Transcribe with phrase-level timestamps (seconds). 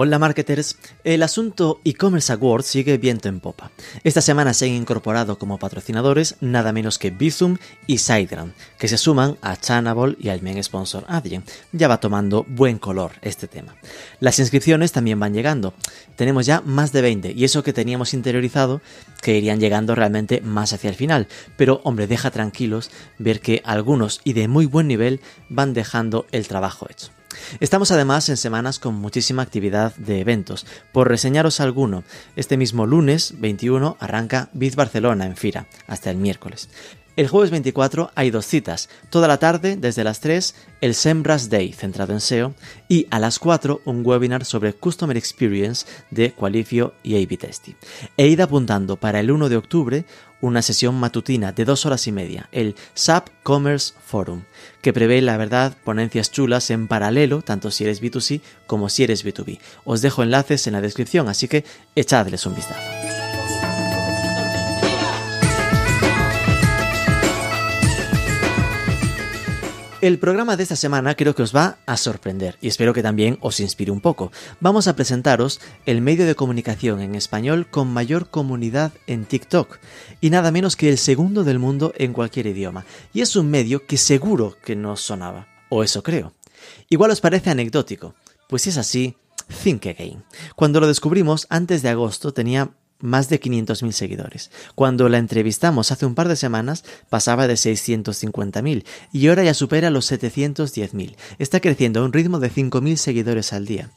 [0.00, 3.72] Hola marketers, el asunto e-commerce Awards sigue viento en popa.
[4.04, 7.56] Esta semana se han incorporado como patrocinadores nada menos que Bizum
[7.88, 11.42] y SiteGround, que se suman a Chanable y al main sponsor Adyen.
[11.72, 13.74] Ya va tomando buen color este tema.
[14.20, 15.74] Las inscripciones también van llegando.
[16.14, 18.80] Tenemos ya más de 20 y eso que teníamos interiorizado
[19.20, 21.26] que irían llegando realmente más hacia el final.
[21.56, 26.46] Pero hombre, deja tranquilos ver que algunos y de muy buen nivel van dejando el
[26.46, 27.17] trabajo hecho.
[27.60, 30.66] Estamos además en semanas con muchísima actividad de eventos.
[30.92, 32.04] Por reseñaros alguno,
[32.36, 36.68] este mismo lunes 21 arranca Biz Barcelona en Fira, hasta el miércoles.
[37.18, 41.72] El jueves 24 hay dos citas, toda la tarde desde las 3 el Sembras Day
[41.72, 42.54] centrado en SEO
[42.88, 47.74] y a las 4 un webinar sobre Customer Experience de Qualifio y A-B Testing.
[48.16, 50.04] He ido apuntando para el 1 de octubre
[50.40, 54.44] una sesión matutina de dos horas y media, el SAP Commerce Forum,
[54.80, 59.26] que prevé, la verdad, ponencias chulas en paralelo, tanto si eres B2C como si eres
[59.26, 59.58] B2B.
[59.84, 61.64] Os dejo enlaces en la descripción, así que
[61.96, 62.97] echadles un vistazo.
[70.00, 73.36] El programa de esta semana creo que os va a sorprender y espero que también
[73.40, 74.30] os inspire un poco.
[74.60, 79.78] Vamos a presentaros el medio de comunicación en español con mayor comunidad en TikTok
[80.20, 82.84] y nada menos que el segundo del mundo en cualquier idioma.
[83.12, 86.32] Y es un medio que seguro que no sonaba, o eso creo.
[86.88, 88.14] Igual os parece anecdótico,
[88.48, 89.16] pues si es así,
[89.64, 90.22] think again.
[90.54, 94.50] Cuando lo descubrimos antes de agosto tenía más de 500.000 seguidores.
[94.74, 99.90] Cuando la entrevistamos hace un par de semanas pasaba de 650.000 y ahora ya supera
[99.90, 101.16] los 710.000.
[101.38, 103.90] Está creciendo a un ritmo de 5.000 seguidores al día.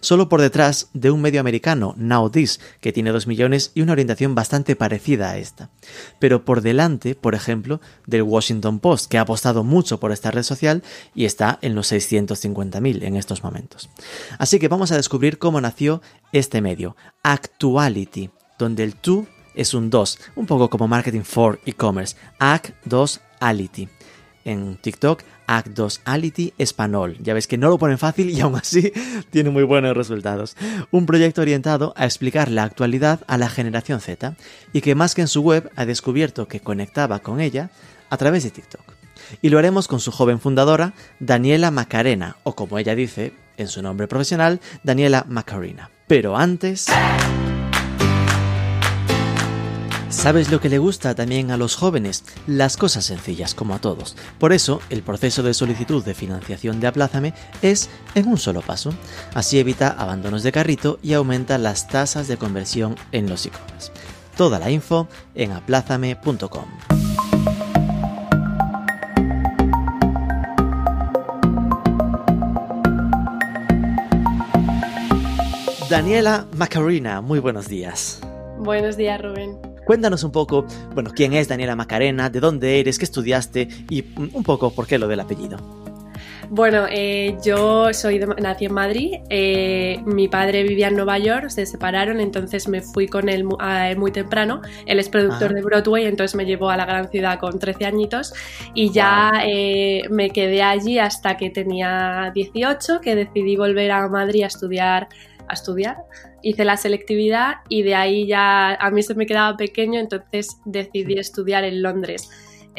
[0.00, 3.92] Solo por detrás de un medio americano, Now This, que tiene 2 millones y una
[3.92, 5.70] orientación bastante parecida a esta.
[6.18, 10.42] Pero por delante, por ejemplo, del Washington Post, que ha apostado mucho por esta red
[10.42, 10.82] social
[11.14, 13.88] y está en los 650.000 en estos momentos.
[14.38, 19.90] Así que vamos a descubrir cómo nació este medio, Actuality donde el to es un
[19.90, 23.88] 2, un poco como Marketing for E-Commerce, AC2Ality.
[24.44, 27.16] En TikTok, AC2Ality Español.
[27.20, 28.92] Ya ves que no lo ponen fácil y aún así
[29.30, 30.56] tiene muy buenos resultados.
[30.90, 34.36] Un proyecto orientado a explicar la actualidad a la generación Z
[34.72, 37.70] y que más que en su web ha descubierto que conectaba con ella
[38.10, 38.94] a través de TikTok.
[39.42, 43.82] Y lo haremos con su joven fundadora, Daniela Macarena, o como ella dice en su
[43.82, 45.90] nombre profesional, Daniela Macarena.
[46.06, 46.86] Pero antes...
[50.10, 52.24] ¿Sabes lo que le gusta también a los jóvenes?
[52.46, 54.16] Las cosas sencillas, como a todos.
[54.38, 58.94] Por eso, el proceso de solicitud de financiación de Aplázame es en un solo paso.
[59.34, 63.92] Así evita abandonos de carrito y aumenta las tasas de conversión en los e-commerce.
[64.34, 66.64] Toda la info en aplázame.com.
[75.90, 78.20] Daniela Macarena, muy buenos días.
[78.58, 79.67] Buenos días, Rubén.
[79.88, 84.42] Cuéntanos un poco, bueno, quién es Daniela Macarena, de dónde eres, qué estudiaste y un
[84.42, 85.56] poco por qué lo del apellido.
[86.50, 91.48] Bueno, eh, yo soy de, nací en Madrid, eh, mi padre vivía en Nueva York,
[91.48, 93.44] se separaron, entonces me fui con él
[93.96, 97.58] muy temprano, él es productor de Broadway, entonces me llevó a la gran ciudad con
[97.58, 98.34] 13 añitos
[98.74, 104.42] y ya eh, me quedé allí hasta que tenía 18, que decidí volver a Madrid
[104.42, 105.08] a estudiar
[105.48, 105.96] a estudiar.
[106.42, 111.18] Hice la selectividad y de ahí ya a mí se me quedaba pequeño, entonces decidí
[111.18, 112.28] estudiar en Londres.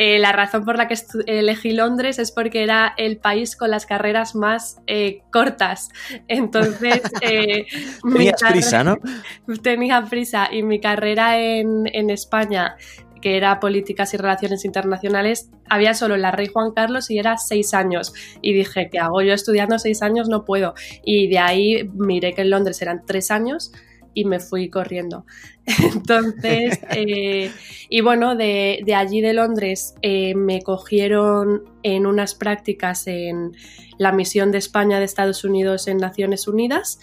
[0.01, 3.85] Eh, la razón por la que elegí Londres es porque era el país con las
[3.85, 5.89] carreras más eh, cortas.
[6.29, 7.01] Entonces.
[7.21, 7.65] Eh,
[8.01, 8.97] Tenías prisa, ¿no?
[9.61, 10.47] Tenía prisa.
[10.51, 12.77] Y mi carrera en, en España
[13.21, 17.73] que era Políticas y Relaciones Internacionales, había solo la Rey Juan Carlos y era seis
[17.73, 18.13] años.
[18.41, 20.29] Y dije, ¿qué hago yo estudiando seis años?
[20.29, 20.73] No puedo.
[21.03, 23.71] Y de ahí miré que en Londres eran tres años
[24.13, 25.25] y me fui corriendo.
[25.93, 27.51] Entonces, eh,
[27.89, 33.53] y bueno, de, allí de Londres eh, me cogieron en unas prácticas en
[33.97, 36.99] la misión de España de Estados Unidos en Naciones Unidas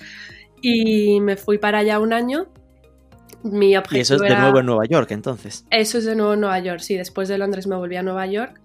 [0.61, 2.49] y me fui para allá un año
[3.53, 5.67] mi y eso es de nuevo en Nueva York, entonces.
[5.71, 6.97] Eso es de nuevo en Nueva York, sí.
[6.97, 8.61] Después de Londres me volví a Nueva York.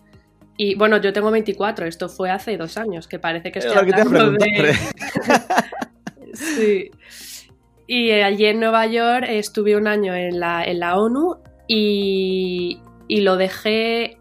[0.57, 4.31] Y bueno, yo tengo 24, esto fue hace dos años, que parece que estoy hablando
[4.31, 4.75] de...
[6.33, 6.91] sí.
[7.87, 11.37] Y allí en Nueva York estuve un año en la, en la ONU
[11.67, 14.20] y, y lo dejé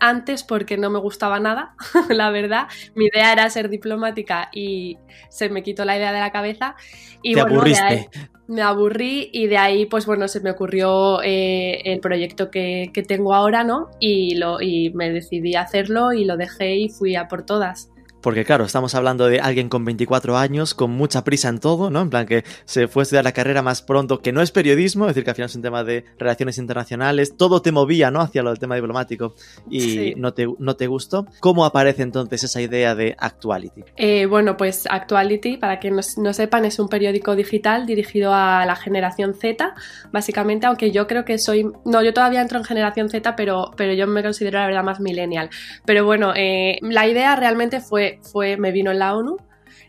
[0.00, 1.74] antes porque no me gustaba nada,
[2.08, 2.68] la verdad.
[2.94, 4.98] Mi idea era ser diplomática y
[5.30, 6.76] se me quitó la idea de la cabeza.
[7.22, 7.84] Y Te bueno, de aburriste.
[7.84, 8.08] ahí-
[8.48, 13.02] me aburrí y de ahí, pues bueno, se me ocurrió eh, el proyecto que, que
[13.04, 13.90] tengo ahora, ¿no?
[14.00, 17.89] Y, lo, y me decidí a hacerlo y lo dejé y fui a por todas.
[18.20, 22.02] Porque claro, estamos hablando de alguien con 24 años, con mucha prisa en todo, ¿no?
[22.02, 25.04] En plan que se fue a estudiar la carrera más pronto, que no es periodismo,
[25.06, 28.20] es decir, que al final es un tema de relaciones internacionales, todo te movía, ¿no?
[28.20, 29.34] Hacia lo del tema diplomático
[29.68, 30.14] y Sí.
[30.16, 31.26] no, te, no te gustó.
[31.40, 33.84] ¿Cómo aparece entonces esa idea de actuality?
[33.96, 38.64] Eh, bueno, pues Actuality, para que no, no sepan, es un periódico digital dirigido a
[38.66, 39.74] la generación Z,
[40.12, 43.92] básicamente, aunque yo creo que soy, no, yo todavía entro en generación Z, pero, pero
[43.94, 45.50] yo me considero la verdad más millennial.
[45.84, 49.36] Pero bueno, eh, la idea realmente fue, fue, me vino en la ONU.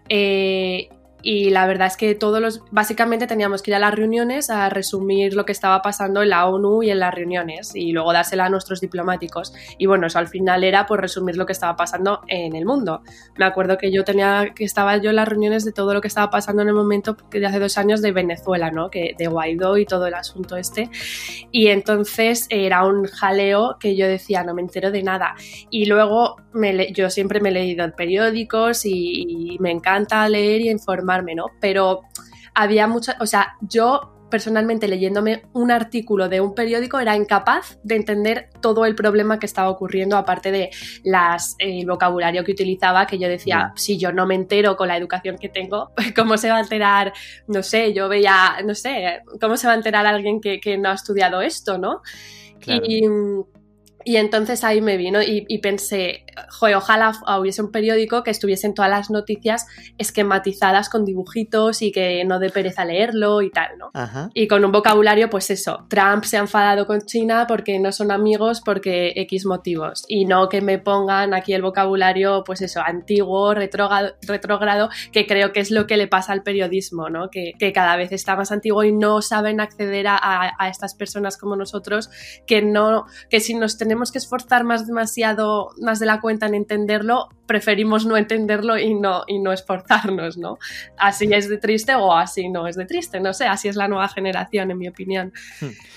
[0.10, 0.90] eh,
[1.24, 4.70] y la verdad es que todos los, básicamente teníamos que ir a las reuniones a
[4.70, 8.46] resumir lo que estaba pasando en la ONU y en las reuniones y luego dársela
[8.46, 9.54] a nuestros diplomáticos.
[9.78, 13.02] Y bueno, eso al final era por resumir lo que estaba pasando en el mundo.
[13.38, 16.08] Me acuerdo que yo tenía, que estaba yo en las reuniones de todo lo que
[16.08, 18.90] estaba pasando en el momento de hace dos años de Venezuela, ¿no?
[18.90, 20.90] Que, de Guaidó y todo el asunto este.
[21.52, 25.36] Y entonces era un jaleo que yo decía, no me entero de nada.
[25.70, 30.70] Y luego me yo siempre me he leído periódicos y, y me encanta leer y
[31.12, 31.46] informarme, ¿no?
[31.60, 32.02] Pero
[32.54, 37.98] había mucha, o sea, yo personalmente leyéndome un artículo de un periódico era incapaz de
[37.98, 40.70] entender todo el problema que estaba ocurriendo, aparte de
[41.04, 44.88] las, eh, el vocabulario que utilizaba, que yo decía, si yo no me entero con
[44.88, 47.12] la educación que tengo, ¿cómo se va a enterar?
[47.48, 50.90] No sé, yo veía, no sé, ¿cómo se va a enterar alguien que, que no
[50.90, 52.02] ha estudiado esto, no?
[52.62, 52.86] Claro.
[52.88, 53.04] Y,
[54.06, 58.74] y entonces ahí me vino y, y pensé, joder, ojalá hubiese un periódico que estuviesen
[58.74, 59.66] todas las noticias
[59.98, 63.92] esquematizadas con dibujitos y que no dé pereza leerlo y tal, ¿no?
[63.94, 64.30] Ajá.
[64.34, 68.12] Y con un vocabulario, pues eso, Trump se ha enfadado con China porque no son
[68.12, 70.04] amigos porque X motivos.
[70.08, 75.60] Y no que me pongan aquí el vocabulario, pues eso, antiguo, retrógrado, que creo que
[75.60, 77.30] es lo que le pasa al periodismo, ¿no?
[77.30, 80.96] Que, que cada vez está más antiguo y no saben acceder a, a- a estas
[80.96, 82.10] personas como nosotros,
[82.46, 86.56] que no, que si nos tenemos que esforzar más demasiado, más de la cuenta en
[86.56, 90.58] entenderlo, preferimos no entenderlo y no, y no esforzarnos, ¿no?
[90.98, 93.90] Así es de triste o así no es de triste, no sé, así es la
[93.90, 95.34] nueva generación, en mi opinión.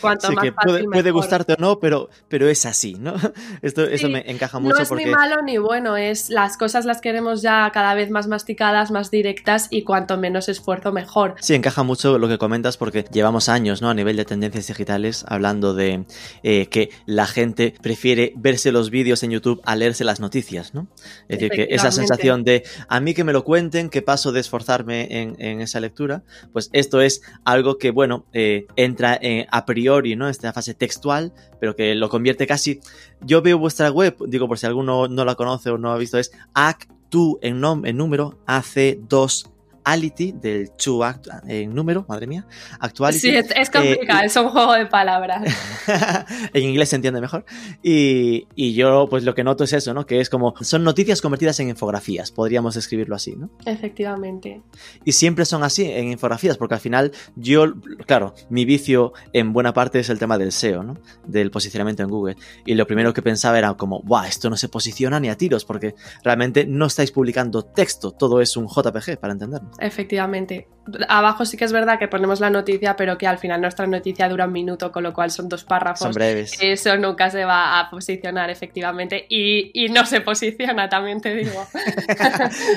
[0.01, 3.15] Cuanto Sí, más que fácil, puede, gustarte o no, pero, pero es así, ¿no?
[3.63, 5.07] Esto, eso Sí, me encaja mucho No es porque...
[5.07, 9.13] ni malo ni bueno, es las cosas las queremos ya cada vez más masticadas, más
[9.13, 11.37] directas y cuanto menos esfuerzo mejor.
[11.41, 13.91] Sí, encaja mucho lo que comentas porque llevamos años, ¿no?
[13.91, 16.05] A nivel de tendencias digitales, hablando de
[16.43, 20.89] eh, que la gente prefiere verse los vídeos en YouTube a leerse las noticias, ¿no?
[21.29, 24.41] Es decir, que esa sensación de a mí que me lo cuenten, que paso de
[24.41, 29.67] esforzarme en, en esa lectura, pues esto es algo que, bueno, eh, entra eh, a
[29.67, 30.31] priori, ¿no?
[30.31, 32.81] Esta fase textual, pero que lo convierte casi.
[33.21, 36.19] Yo veo vuestra web, digo por si alguno no la conoce o no ha visto,
[36.19, 39.51] es ACTU en, nom- en número, AC2
[39.85, 42.47] Ality, del Chu act en número, madre mía,
[42.81, 43.21] Actuality.
[43.21, 45.43] Sí, es, es complicado, Eh, es un juego de palabras.
[46.53, 47.45] en inglés se entiende mejor.
[47.83, 50.07] Y, y yo, pues lo que noto es eso, ¿no?
[50.07, 53.51] Que es como, son noticias convertidas en infografías, podríamos escribirlo así, ¿no?
[53.65, 54.63] Efectivamente.
[55.05, 57.75] Y siempre son así en infografías, porque al final yo,
[58.07, 60.99] claro, mi vicio en buena parte es el tema del SEO, ¿no?
[61.27, 62.37] Del posicionamiento en Google.
[62.65, 64.27] Y lo primero que pensaba era como, ¡buah!
[64.27, 68.57] Esto no se posiciona ni a tiros, porque realmente no estáis publicando texto, todo es
[68.57, 69.74] un JPG, para entendernos.
[69.79, 70.69] Efectivamente.
[71.09, 74.29] Abajo sí que es verdad que ponemos la noticia, pero que al final nuestra noticia
[74.29, 76.01] dura un minuto, con lo cual son dos párrafos.
[76.01, 76.59] Son breves.
[76.61, 81.67] Eso nunca se va a posicionar efectivamente y, y no se posiciona, también te digo.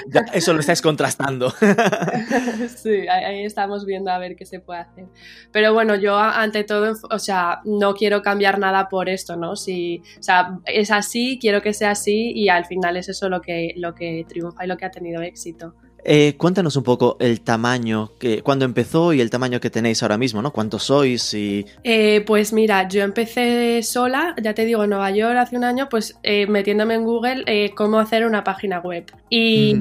[0.07, 1.49] Ya, eso lo estáis contrastando.
[2.77, 5.05] sí, ahí, estamos viendo a ver qué se puede hacer.
[5.51, 9.55] Pero bueno, yo ante todo, o sea, no quiero cambiar nada por esto, ¿no?
[9.55, 13.41] Si, o sea, es así, quiero que sea así y al final es eso lo
[13.41, 15.75] que, lo que triunfa y lo que ha tenido éxito.
[16.03, 20.17] Eh, cuéntanos un poco el tamaño, que, cuándo empezó y el tamaño que tenéis ahora
[20.17, 20.51] mismo, ¿no?
[20.51, 21.33] ¿Cuántos sois?
[21.33, 21.65] Y...
[21.83, 25.89] Eh, pues mira, yo empecé sola, ya te digo, en Nueva York hace un año,
[25.89, 29.05] pues eh, metiéndome en Google eh, cómo hacer una página web.
[29.29, 29.75] Y,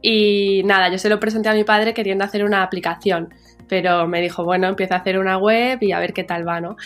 [0.00, 3.28] y nada, yo se lo presenté a mi padre queriendo hacer una aplicación.
[3.68, 6.60] Pero me dijo, bueno, empieza a hacer una web y a ver qué tal va,
[6.60, 6.76] ¿no?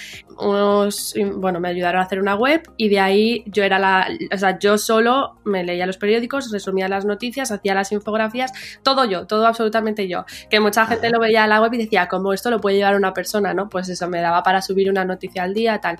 [0.41, 4.39] Unos, bueno, me ayudaron a hacer una web y de ahí yo era la, o
[4.39, 8.53] sea, yo solo me leía los periódicos, resumía las noticias, hacía las infografías,
[8.83, 10.25] todo yo, todo absolutamente yo.
[10.51, 12.97] Que mucha gente lo veía en la web y decía, ¿cómo esto lo puede llevar
[12.97, 13.69] una persona, no?
[13.69, 15.99] Pues eso, me daba para subir una noticia al día, tal.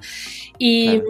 [0.59, 1.03] Y,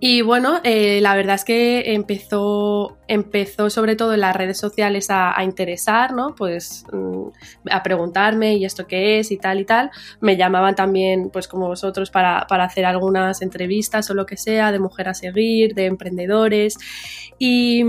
[0.00, 5.10] y bueno, eh, la verdad es que empezó, empezó sobre todo en las redes sociales
[5.10, 6.34] a, a interesar, ¿no?
[6.34, 7.28] Pues mm,
[7.70, 9.90] a preguntarme y esto qué es y tal y tal.
[10.20, 14.72] Me llamaban también, pues como vosotros, para, para hacer algunas entrevistas o lo que sea,
[14.72, 16.76] de mujer a seguir, de emprendedores.
[17.38, 17.84] Y,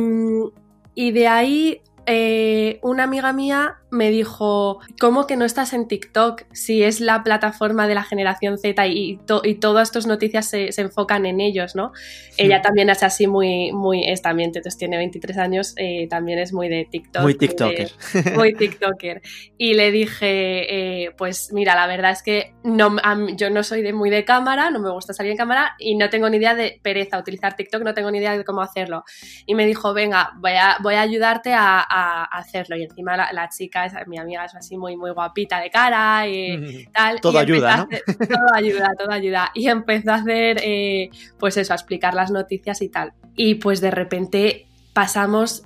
[0.95, 6.43] y de ahí eh, una amiga mía me dijo, ¿cómo que no estás en TikTok
[6.51, 11.25] si es la plataforma de la generación Z y, y todas estas noticias se, enfocan
[11.25, 11.91] en ellos, ¿no?
[12.37, 16.53] Ella también es así muy, muy, es también, entonces tiene 23 años, eh, también es
[16.53, 17.23] muy de TikTok.
[17.23, 17.91] Muy TikToker.
[18.35, 19.21] Muy, TikToker.
[19.57, 22.95] Y le dije, eh, pues mira, la verdad es que no,
[23.35, 26.09] yo no soy de muy de cámara, no me gusta salir en cámara y no
[26.09, 29.03] tengo ni idea de pereza utilizar TikTok, no tengo ni idea de cómo hacerlo.
[29.45, 31.85] Y me dijo, venga, voy a, voy a ayudarte a,
[32.23, 32.77] hacerlo.
[32.77, 37.19] Y encima la chica mi amiga es así muy, muy guapita de cara y tal.
[37.21, 37.87] Todo ayuda, ¿no?
[37.87, 39.51] todo ayuda, todo ayuda.
[39.53, 43.11] Y empezó a hacer, eh, pues eso, a explicar las noticias y tal.
[43.35, 45.65] Y pues de repente pasamos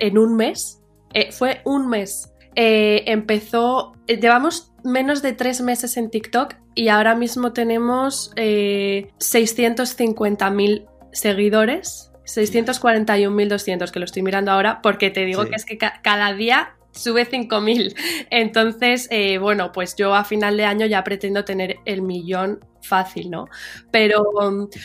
[0.00, 0.80] en un mes,
[1.12, 7.14] eh, fue un mes, eh, empezó, llevamos menos de tres meses en TikTok y ahora
[7.14, 15.64] mismo tenemos 650.000 seguidores 641.200, que lo estoy mirando ahora, porque te digo que es
[15.64, 17.94] que cada día sube 5.000.
[18.30, 23.30] Entonces, eh, bueno, pues yo a final de año ya pretendo tener el millón fácil,
[23.30, 23.46] ¿no?
[23.90, 24.24] Pero,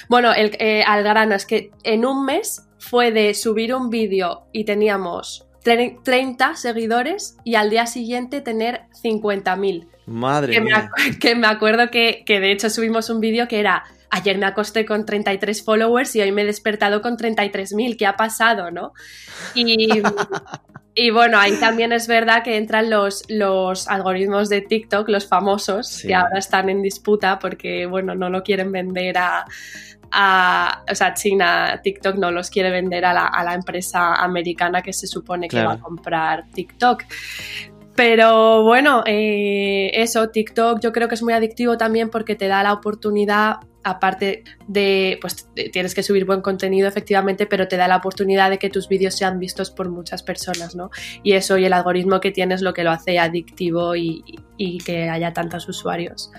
[0.08, 4.48] bueno, el, eh, al grano es que en un mes fue de subir un vídeo
[4.52, 9.88] y teníamos 30 seguidores y al día siguiente tener 50.000.
[10.06, 10.90] Madre que mía.
[10.98, 14.46] Me que me acuerdo que, que de hecho subimos un vídeo que era ayer me
[14.46, 18.94] acosté con 33 followers y hoy me he despertado con 33.000, ¿qué ha pasado, no?
[19.56, 20.02] Y,
[20.96, 26.04] Y bueno, ahí también es verdad que entran los, los algoritmos de TikTok, los famosos,
[26.06, 29.46] que ahora están en disputa porque, bueno, no lo quieren vender a,
[30.92, 35.48] o sea, China, TikTok no los quiere vender a la, empresa americana que se supone
[35.48, 37.04] que va a comprar TikTok.
[37.96, 42.62] Pero bueno, eh, eso, TikTok yo creo que es muy adictivo también porque te da
[42.62, 47.98] la oportunidad, aparte de, pues tienes que subir buen contenido efectivamente, pero te da la
[47.98, 50.90] oportunidad de que tus vídeos sean vistos por muchas personas, ¿no?
[51.24, 54.24] Y eso y el algoritmo que tienes lo que lo hace adictivo y,
[54.58, 56.32] y que haya tantos usuarios.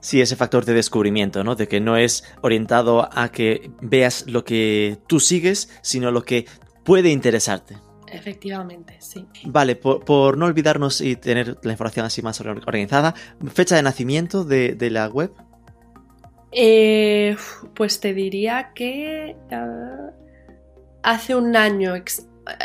[0.00, 1.56] Sí, ese factor de descubrimiento, ¿no?
[1.56, 6.46] De que no es orientado a que veas lo que tú sigues, sino lo que
[6.84, 7.76] puede interesarte.
[8.12, 9.26] Efectivamente, sí.
[9.44, 13.14] Vale, por, no olvidarnos y tener la información así más organizada,
[13.52, 15.32] fecha de nacimiento de, la web.
[16.52, 17.36] Eh,
[17.74, 19.36] pues te diría que
[21.02, 21.94] hace un año,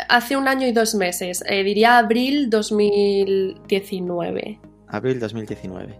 [0.08, 4.58] hace un año y dos meses, eh, diría abril 2019.
[4.88, 5.98] Abril 2019.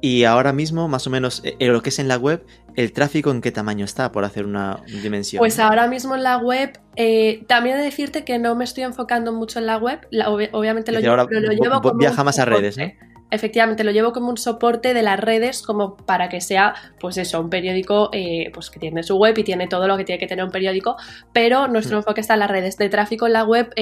[0.00, 2.44] Y ahora mismo, más o menos, en eh, lo que es en la web,
[2.76, 5.40] ¿el tráfico en qué tamaño está, por hacer una dimensión?
[5.40, 8.84] Pues ahora mismo en la web, eh, también he de decirte que no me estoy
[8.84, 10.06] enfocando mucho en la web,
[10.52, 12.84] obviamente lo, llevo, lo llevo como viaja más a redes, ¿no?
[13.30, 17.40] Efectivamente, lo llevo como un soporte de las redes, como para que sea, pues eso,
[17.40, 20.26] un periódico eh, pues que tiene su web y tiene todo lo que tiene que
[20.26, 20.96] tener un periódico,
[21.32, 22.00] pero nuestro mm.
[22.00, 22.76] enfoque está en las redes.
[22.76, 23.72] De tráfico en la web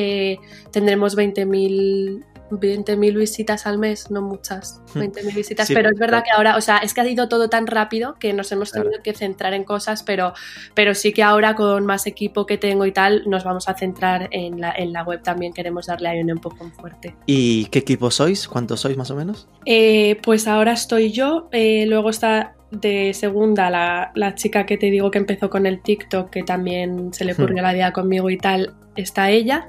[0.73, 2.25] tendremos 20.000
[2.61, 5.35] 20.000 visitas al mes, no muchas, 20.000 hmm.
[5.35, 8.15] visitas, pero es verdad que ahora, o sea, es que ha ido todo tan rápido
[8.19, 10.33] que nos hemos tenido que centrar en cosas, pero,
[10.75, 14.29] pero sí que ahora con más equipo que tengo y tal, nos vamos a centrar
[14.31, 17.15] en la, en la web también, queremos darle ahí un empujón fuerte.
[17.27, 18.49] ¿Y qué equipo sois?
[18.49, 19.49] ¿Cuántos sois más o menos?
[19.67, 24.91] Eh, pues ahora estoy yo, eh, luego está de segunda la, la, chica que te
[24.91, 27.67] digo que empezó con el TikTok, que también se le ocurrió hmm.
[27.67, 29.69] la idea conmigo y tal, está ella.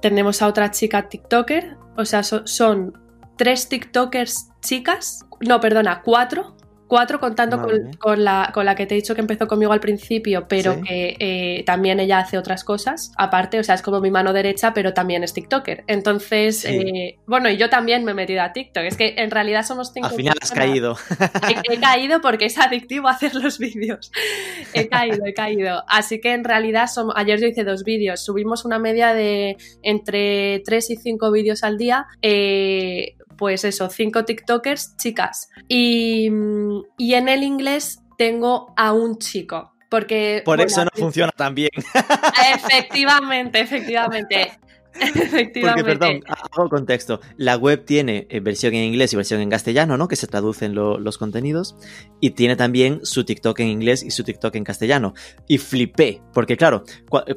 [0.00, 2.98] Tenemos a otra chica TikToker, o sea, son
[3.36, 6.56] tres TikTokers chicas, no, perdona, cuatro,
[6.88, 7.60] cuatro contando
[7.98, 11.16] con, la, con, la, que te he dicho que empezó conmigo al principio, pero que
[11.20, 14.94] eh, también ella hace otras cosas, aparte, o sea, es como mi mano derecha, pero
[14.94, 15.84] también es TikToker.
[15.86, 19.64] Entonces, eh, bueno, y yo también me he metido a TikTok, es que en realidad
[19.64, 20.08] somos cinco.
[20.08, 20.96] Al final has caído.
[21.70, 24.10] He, caído porque es adictivo hacer los vídeos.
[24.72, 25.84] He caído, he caído.
[25.88, 30.62] Así que en realidad, somos, ayer yo hice dos vídeos, subimos una media de entre
[30.64, 32.06] tres y cinco vídeos al día.
[32.22, 35.48] Eh, pues eso, cinco TikTokers chicas.
[35.68, 39.72] Y, en el inglés tengo a un chico.
[39.88, 40.42] Porque.
[40.44, 41.70] Por eso no funciona tan bien.
[42.54, 44.58] Efectivamente, efectivamente.
[44.98, 47.20] Porque, perdón, hago contexto.
[47.36, 50.08] La web tiene eh, versión en inglés y versión en castellano, ¿no?
[50.08, 51.76] Que se traducen los contenidos.
[52.20, 55.14] Y tiene también su TikTok en inglés y su TikTok en castellano.
[55.46, 56.84] Y flipé, porque claro,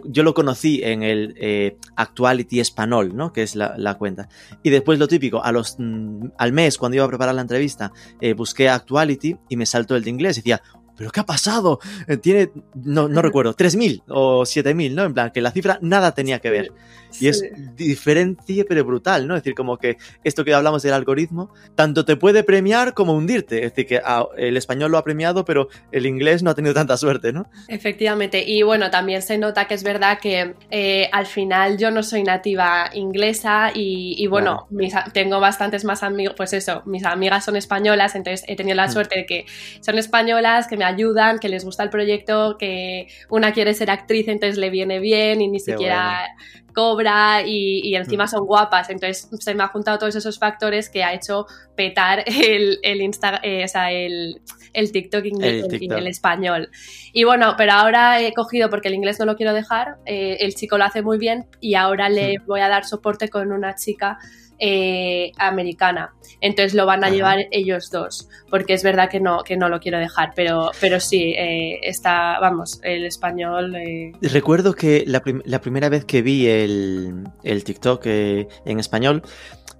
[0.05, 3.31] yo lo conocí en el eh, Actuality Español, ¿no?
[3.31, 4.29] Que es la, cuenta.
[4.63, 7.91] Y después lo típico, a los, mm, al mes, cuando iba a preparar la entrevista,
[8.19, 10.37] eh, busqué Actuality y me saltó el de inglés.
[10.37, 10.61] Y decía,
[11.01, 11.79] ¿pero qué ha pasado?
[12.07, 15.03] Eh, tiene, no, no recuerdo, 3.000 o 7.000, ¿no?
[15.03, 16.71] En plan, que la cifra nada tenía que ver.
[17.19, 17.43] Y es
[17.75, 19.35] diferencia pero brutal, ¿no?
[19.35, 23.65] Es decir, como que esto que hablamos del algoritmo, tanto te puede premiar como hundirte.
[23.65, 26.73] Es decir, que ah, el español lo ha premiado, pero el inglés no ha tenido
[26.73, 27.49] tanta suerte, ¿no?
[27.67, 28.43] Efectivamente.
[28.45, 32.23] Y bueno, también se nota que es verdad que eh, al final yo no soy
[32.23, 34.67] nativa inglesa y, bueno,
[35.13, 38.91] tengo bastantes más amigos, pues eso, mis amigas son españolas, entonces he tenido la mm.
[38.91, 39.45] suerte de que
[39.81, 44.27] son españolas, que me ayudan, que les gusta el proyecto, que una quiere ser actriz,
[44.27, 46.27] entonces le viene bien y ni siquiera
[46.73, 48.27] cobra y, encima mm.
[48.27, 48.89] son guapas.
[48.89, 51.45] Entonces se me ha juntado todos esos factores que ha hecho
[51.75, 54.41] petar el, el, Insta, eh, o sea, el,
[54.73, 56.69] el TikTok, inglés, el, el, español.
[57.13, 60.55] Y bueno, pero ahora he cogido, porque el inglés no lo quiero dejar, eh, el
[60.55, 62.45] chico lo hace muy bien y ahora le mm.
[62.47, 64.17] voy a dar soporte con una chica
[64.63, 66.13] eh, americana.
[66.39, 69.79] Entonces lo van a llevar ellos dos, porque es verdad que no, que no lo
[69.79, 73.75] quiero dejar, pero, pero sí, eh, está, vamos, el español.
[73.75, 75.21] Eh, Recuerdo que la,
[75.61, 79.23] primera vez que vi el, el TikTok en español,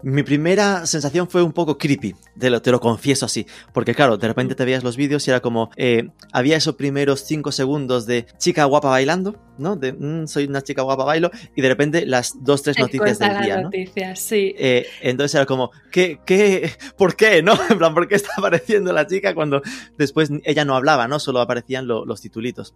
[0.03, 4.17] mi primera sensación fue un poco creepy, te lo, te lo confieso así, porque claro,
[4.17, 8.05] de repente te veías los vídeos y era como, eh, había esos primeros 5 segundos
[8.05, 9.75] de chica guapa bailando, ¿no?
[9.75, 13.41] De mm, soy una chica guapa bailo, y de repente las dos, tres noticias del
[13.41, 13.63] día, ¿no?
[13.63, 14.55] Noticias, sí.
[14.57, 17.53] Eh, entonces era como, ¿qué, qué, por qué, no?
[17.69, 19.61] En plan, ¿por qué está apareciendo la chica cuando
[19.97, 21.19] después ella no hablaba, ¿no?
[21.19, 22.75] Solo aparecían los titulitos.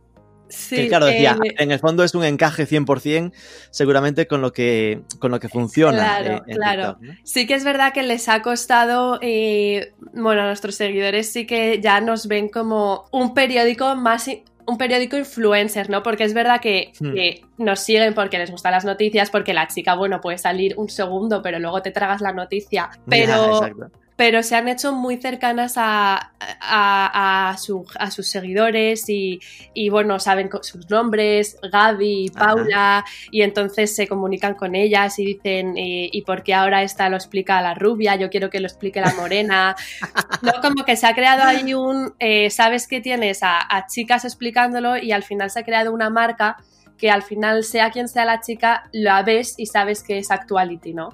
[0.55, 3.31] Sí, claro, decía, eh, en el fondo es un encaje 100%
[3.69, 6.19] seguramente con lo que, con lo que funciona.
[6.19, 6.97] Claro, claro.
[7.23, 11.79] Sí que es verdad que les ha costado, eh, bueno, a nuestros seguidores sí que
[11.81, 14.29] ya nos ven como un periódico más
[14.67, 16.01] un periódico influencer, ¿no?
[16.01, 17.13] Porque es verdad que, hmm.
[17.13, 20.89] que, nos siguen porque les gustan las noticias, porque la chica, bueno, puede salir un
[20.89, 22.89] segundo, pero luego te tragas la noticia.
[23.07, 23.61] Pero,
[24.15, 29.39] pero se han hecho muy cercanas a, a, sus seguidores y,
[29.89, 36.09] bueno, saben sus nombres, Gaby, Paula, y entonces se comunican con ellas y dicen, eh,
[36.11, 38.15] ¿y por qué ahora esta lo explica la rubia?
[38.15, 39.75] Yo quiero que lo explique la morena.
[40.41, 44.23] no, como que se ha creado ahí un, eh, sabes que tienes a, a chicas
[44.23, 46.57] explicándolo y al final se ha creado una marca
[46.97, 50.93] que al final, sea quien sea la chica, la ves y sabes que es actuality,
[50.93, 51.09] ¿no?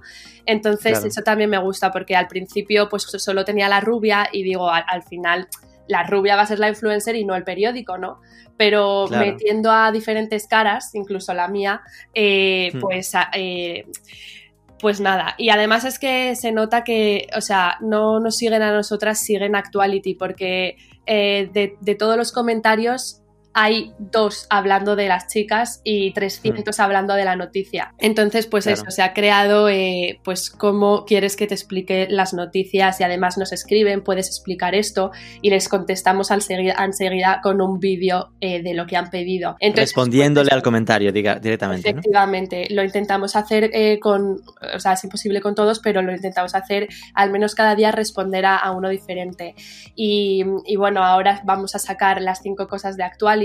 [0.45, 4.69] Entonces, eso también me gusta porque al principio, pues solo tenía la rubia y digo,
[4.69, 5.47] al, final,
[5.87, 8.21] la rubia va a ser la influencer y no el periódico, ¿no?
[8.57, 11.81] Pero metiendo a diferentes caras, incluso la mía,
[12.13, 12.79] eh, hmm.
[12.79, 13.13] pues.
[13.33, 13.85] Eh,
[14.79, 18.73] pues nada, y además es que se nota que, o sea, no nos siguen a
[18.73, 20.75] nosotras, siguen Actuality, porque
[21.05, 23.20] eh, de, de, todos los comentarios
[23.53, 26.81] hay dos hablando de las chicas y 300 mm.
[26.81, 27.93] hablando de la noticia.
[27.97, 32.99] Entonces, pues eso, se ha creado, eh, pues, cómo quieres que te explique las noticias
[32.99, 35.11] y además nos escriben, puedes explicar esto
[35.41, 39.57] y les contestamos enseguida, con un vídeo eh, de lo que han pedido.
[39.59, 41.89] Respondiéndole pues, al comentario diga, directamente.
[41.89, 44.41] Efectivamente, lo intentamos hacer eh, con,
[44.73, 48.45] o sea, es imposible con todos, pero lo intentamos hacer al menos cada día responder
[48.45, 49.55] a, uno diferente.
[49.95, 53.40] Y, y bueno, ahora vamos a sacar las cinco cosas de actual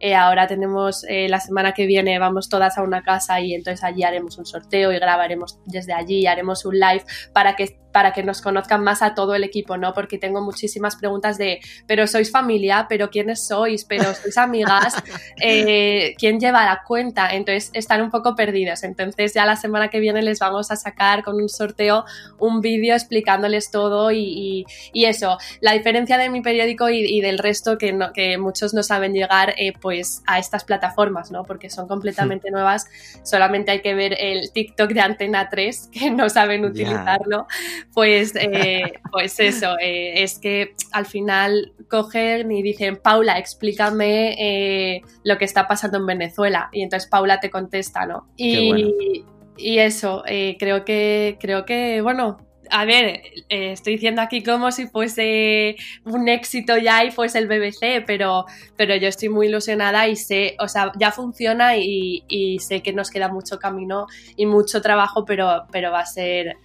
[0.00, 3.82] eh, ahora tenemos eh, la semana que viene, vamos todas a una casa y entonces
[3.84, 8.24] allí haremos un sorteo y grabaremos desde allí, haremos un live para que para que
[8.24, 9.94] nos conozcan más a todo el equipo, ¿no?
[9.94, 14.96] Porque tengo muchísimas preguntas de, pero sois familia, pero quiénes sois, pero sois amigas,
[15.40, 18.82] eh, quién lleva la cuenta, entonces están un poco perdidos.
[18.82, 22.04] Entonces ya la semana que viene les vamos a sacar con un sorteo
[22.40, 27.96] un vídeo explicándoles todo y, eso, la diferencia de mi periódico y, del resto que,
[28.12, 31.44] que muchos no saben llegar eh, pues a estas plataformas, ¿no?
[31.44, 32.86] Porque son completamente nuevas,
[33.22, 37.46] solamente hay que ver el TikTok de Antena 3 que no saben utilizarlo.
[37.92, 45.02] Pues, eh, pues eso, eh, es que al final cogen y dicen, Paula, explícame eh,
[45.22, 46.68] lo que está pasando en Venezuela.
[46.72, 48.28] Y entonces Paula te contesta, ¿no?
[48.36, 49.24] Y,
[49.56, 50.24] y eso,
[50.58, 52.38] creo que, creo que, bueno,
[52.70, 58.04] a ver, estoy diciendo aquí como si fuese un éxito ya y fuese el BBC,
[58.06, 62.82] pero, pero yo estoy muy ilusionada y sé, o sea, ya funciona y, y sé
[62.82, 66.56] que nos queda mucho camino y mucho trabajo, pero, pero va a ser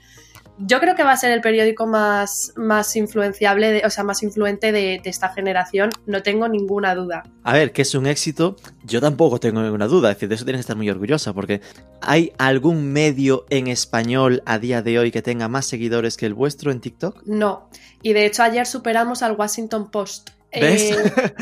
[0.60, 4.72] yo creo que va a ser el periódico más, más influenciable, o sea, más influente
[4.72, 7.24] de, esta generación, no tengo ninguna duda.
[7.44, 10.46] A ver, que es un éxito, yo tampoco tengo ninguna duda, es decir, de eso
[10.46, 11.62] tienes que estar muy orgullosa, porque
[12.02, 16.34] ¿hay algún medio en español a día de hoy que tenga más seguidores que el
[16.34, 17.24] vuestro en TikTok?
[17.26, 17.70] No,
[18.02, 20.32] y de hecho ayer superamos al Washington Post.
[20.52, 20.92] ¿Ves?
[20.92, 21.34] Eh,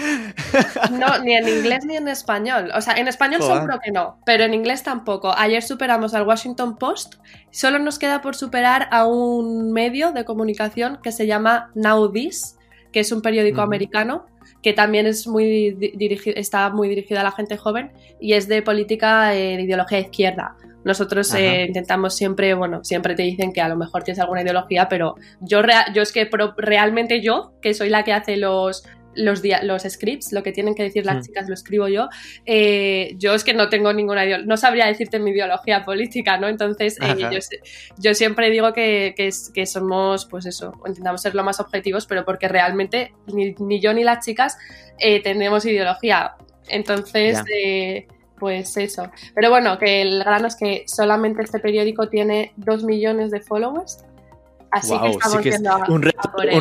[0.92, 2.72] no, ni en inglés ni en español.
[2.76, 5.34] O sea, en español seguro que no, pero en inglés tampoco.
[5.38, 7.16] Ayer superamos al Washington Post.
[7.52, 12.58] Solo nos queda por superar a un medio de comunicación que se llama Now This,
[12.92, 14.26] que es un periódico americano
[14.62, 18.62] que también es muy dirigido, está muy dirigida a la gente joven y es de
[18.62, 20.56] política de ideología izquierda.
[20.84, 24.88] Nosotros eh, intentamos siempre, bueno, siempre te dicen que a lo mejor tienes alguna ideología,
[24.88, 25.62] pero yo,
[25.94, 28.84] yo es que realmente yo, que soy la que hace los,
[29.18, 31.22] los, los scripts, lo que tienen que decir las mm.
[31.22, 32.08] chicas lo escribo yo.
[32.46, 36.48] Eh, yo es que no tengo ninguna ideología, no sabría decirte mi ideología política, ¿no?
[36.48, 37.30] Entonces, eh,
[37.98, 42.48] yo, siempre digo que, que, somos, pues eso, intentamos ser lo más objetivos, pero porque
[42.48, 44.58] realmente ni, yo ni las chicas
[45.00, 46.36] eh, tenemos ideología.
[46.70, 47.40] Entonces,
[48.40, 49.10] pues eso.
[49.34, 54.04] Pero bueno, que el grano es que solamente este periódico tiene dos millones de followers
[54.72, 54.94] Así
[55.42, 56.02] que estamos sí un,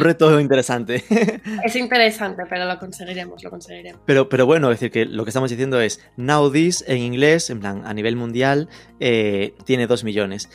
[0.00, 1.04] reto, interesante.
[1.64, 4.00] Es interesante, pero lo conseguiremos, lo conseguiremos.
[4.04, 7.50] Pero, pero bueno, es decir, que lo que estamos diciendo es Now This en inglés,
[7.50, 8.68] en plan, a nivel mundial,
[9.00, 10.48] eh, tiene 2 millones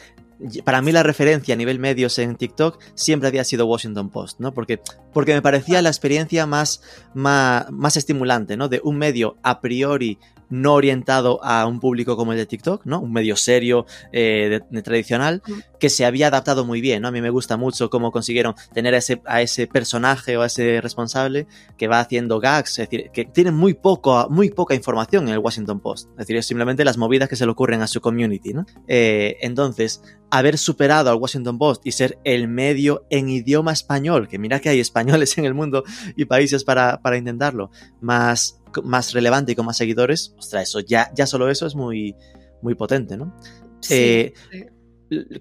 [0.64, 4.54] para mí la referencia a nivel medios en TikTok siempre había sido Washington Post, ¿no?
[4.54, 4.82] Porque,
[5.14, 6.82] porque me parecía la experiencia más,
[7.14, 8.68] más, más estimulante, ¿no?
[8.68, 10.18] De un medio a priori
[10.52, 13.00] no orientado a un público como el de TikTok, ¿no?
[13.00, 15.42] Un medio serio, eh, de, tradicional,
[15.80, 17.08] que se había adaptado muy bien, ¿no?
[17.08, 20.48] A mí me gusta mucho cómo consiguieron tener a ese, a ese personaje o a
[20.48, 25.28] ese responsable que va haciendo gags, es decir, que tiene muy, poco, muy poca información
[25.28, 27.88] en el Washington Post, es decir, es simplemente las movidas que se le ocurren a
[27.88, 28.66] su community, ¿no?
[28.88, 34.38] Eh, entonces, haber superado al Washington Post y ser el medio en idioma español, que
[34.38, 35.84] mira que hay españoles en el mundo
[36.16, 41.12] y países para, para intentarlo, más más relevante y con más seguidores, ostras, eso ya,
[41.15, 42.15] ya solo eso es muy,
[42.62, 43.36] muy potente, ¿no?
[43.89, 44.34] Eh,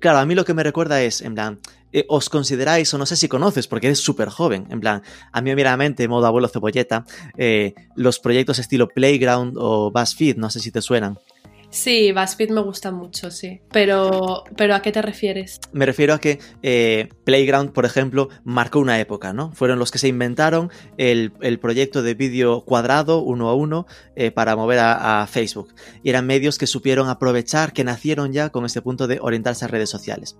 [0.00, 1.60] claro, a mí lo que me recuerda es, en plan,
[1.92, 5.40] eh, os consideráis, o no sé si conoces, porque eres súper joven, en plan, a
[5.40, 7.04] mí me viene a mente, modo abuelo cebolleta,
[7.36, 11.18] eh, los proyectos estilo Playground o BuzzFeed, no sé si te suenan.
[11.70, 13.61] Sí, BuzzFeed me gusta mucho, sí.
[13.70, 15.61] Pero, pero ¿a qué te refieres?
[15.72, 19.52] Me refiero a que eh, Playground, por ejemplo, marcó una época, ¿no?
[19.52, 21.30] Fueron los que se inventaron el,
[21.61, 25.72] proyecto de vídeo cuadrado, uno a uno, eh, para mover a, Facebook.
[26.02, 29.68] Y eran medios que supieron aprovechar, que nacieron ya con este punto de orientarse a
[29.68, 30.37] redes sociales.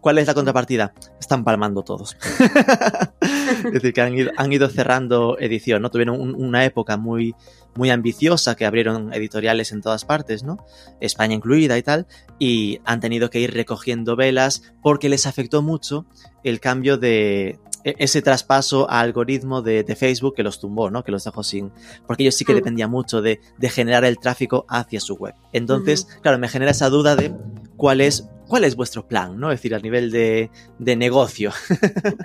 [0.00, 0.92] ¿Cuál es la contrapartida?
[1.18, 2.16] Están palmando todos.
[3.20, 5.90] es decir, que han ido, cerrando edición, ¿no?
[5.90, 7.34] Tuvieron una época muy
[7.76, 10.64] muy ambiciosa que abrieron editoriales en todas partes, ¿no?
[11.00, 12.06] España incluida y tal,
[12.38, 16.06] y han tenido que ir recogiendo velas porque les afectó mucho
[16.42, 21.04] el cambio de ese traspaso a algoritmo de, Facebook que los tumbó, ¿no?
[21.04, 21.70] Que los dejó sin.
[22.06, 22.56] Porque ellos sí que mm.
[22.56, 25.34] dependían mucho de, generar el tráfico hacia su web.
[25.52, 27.32] Entonces, claro, me genera esa duda de
[27.76, 28.28] cuál es.
[28.46, 29.40] ¿Cuál es vuestro plan?
[29.40, 29.50] ¿no?
[29.50, 31.50] Es decir, a nivel de, negocio.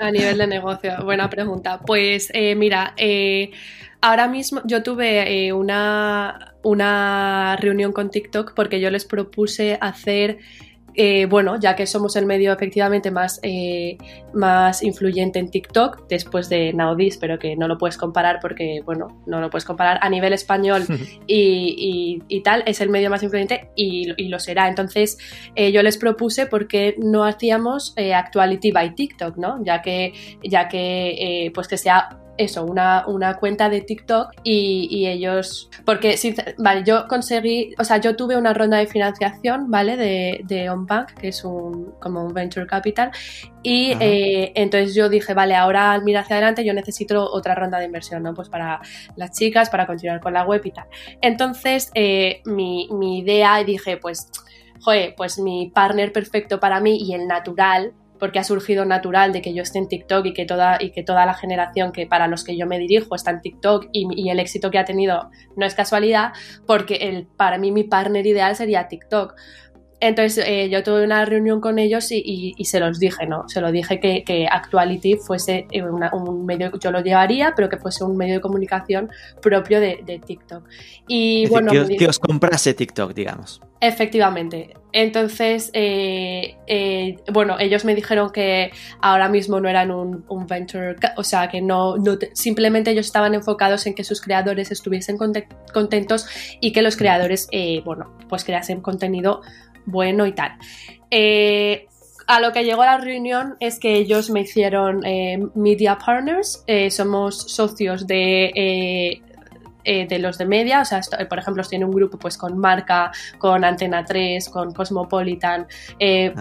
[0.02, 1.80] A nivel de negocio, buena pregunta.
[1.80, 3.52] Pues eh, mira, eh,
[4.02, 10.40] Ahora mismo yo tuve eh, una, una reunión con TikTok porque yo les propuse hacer
[10.96, 13.98] eh, bueno, ya que somos el medio efectivamente más, eh,
[14.34, 19.22] más influyente en TikTok, después de Naudis, pero que no lo puedes comparar porque, bueno,
[19.26, 20.86] no lo puedes comparar a nivel español
[21.28, 24.68] y, y, tal, es el medio más influyente y, y lo será.
[24.68, 25.18] Entonces,
[25.56, 29.64] yo les propuse porque no hacíamos Actuality by TikTok, ¿no?
[29.64, 35.70] Ya que, ya que pues que sea eso, una, una cuenta de TikTok y, ellos,
[35.86, 36.16] porque,
[36.58, 39.98] vale, yo conseguí, o sea, yo tuve una ronda de financiación, ¿vale?
[39.98, 43.12] De, de OnBank, que es un, como un venture capital,
[43.62, 47.78] y eh, entonces yo dije, vale, ahora al mirar hacia adelante yo necesito otra ronda
[47.78, 48.34] de inversión, ¿no?
[48.34, 48.80] Pues para
[49.18, 50.86] las chicas, para continuar con la web y tal.
[51.22, 54.32] Entonces, eh, mi, mi idea, dije, pues,
[54.80, 59.42] joder, pues mi partner perfecto para mí y el natural porque ha surgido natural de
[59.42, 62.28] que yo esté en TikTok y que toda, y que toda la generación que para
[62.28, 65.66] los que yo me dirijo está en TikTok y, el éxito que ha tenido no
[65.66, 66.34] es casualidad,
[66.68, 69.36] porque el, para mí mi partner ideal sería TikTok.
[70.02, 73.50] Entonces eh, yo tuve una reunión con ellos y, se los dije, ¿no?
[73.50, 78.04] Se lo dije que, Actuality fuese eh, un medio, yo lo llevaría, pero que fuese
[78.04, 79.10] un medio de comunicación
[79.42, 80.64] propio de, TikTok.
[81.08, 83.62] Y bueno, que os comprase TikTok, digamos.
[83.82, 84.74] Efectivamente.
[84.92, 91.24] Entonces, eh, eh, bueno, ellos me dijeron que ahora mismo no eran un, venture, o
[91.24, 91.96] sea, que no,
[92.34, 96.26] simplemente ellos estaban enfocados en que sus creadores estuviesen contentos
[96.60, 99.42] y que los creadores, eh, bueno, pues creasen contenido
[99.90, 100.54] bueno y tal.
[102.28, 105.02] a lo que llegó la reunión es que ellos me hicieron
[105.56, 109.22] media partners, somos socios de
[109.92, 113.12] eh, de los de media, o sea, por ejemplo, tiene un grupo pues con Marca,
[113.40, 115.66] con Antena 3, con Cosmopolitan,
[115.98, 116.32] eh,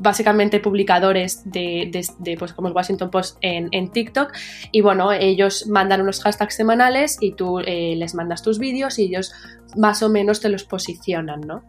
[0.00, 1.92] básicamente publicadores de,
[2.36, 4.32] pues como el Washington Post en, en, TikTok.
[4.72, 9.32] Y bueno, ellos mandan unos hashtags semanales y tú les mandas tus vídeos y ellos
[9.76, 11.62] más o menos te los posicionan, ¿no?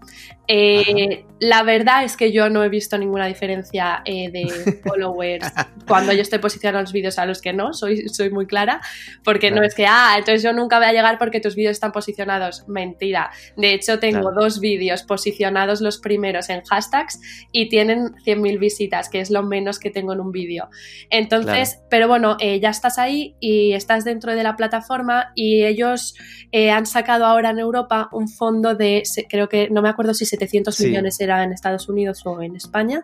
[0.47, 5.45] Eh, la verdad es que yo no he visto ninguna diferencia eh, de followers
[5.87, 8.81] cuando yo estoy posicionando los vídeos a los que no, soy, soy muy clara,
[9.23, 11.91] porque no es que, ah, entonces yo nunca voy a llegar porque tus vídeos están
[11.91, 12.67] posicionados.
[12.67, 13.29] Mentira.
[13.55, 17.19] De hecho, tengo dos vídeos posicionados los primeros en hashtags
[17.51, 20.69] y tienen 100.000 visitas, que es lo menos que tengo en un vídeo.
[21.09, 26.15] Entonces, pero bueno, eh, ya estás ahí y estás dentro de la plataforma y ellos
[26.51, 30.79] han sacado ahora en Europa un fondo de, creo que, no me acuerdo si 700
[30.81, 33.03] millones era en Estados Unidos o en España,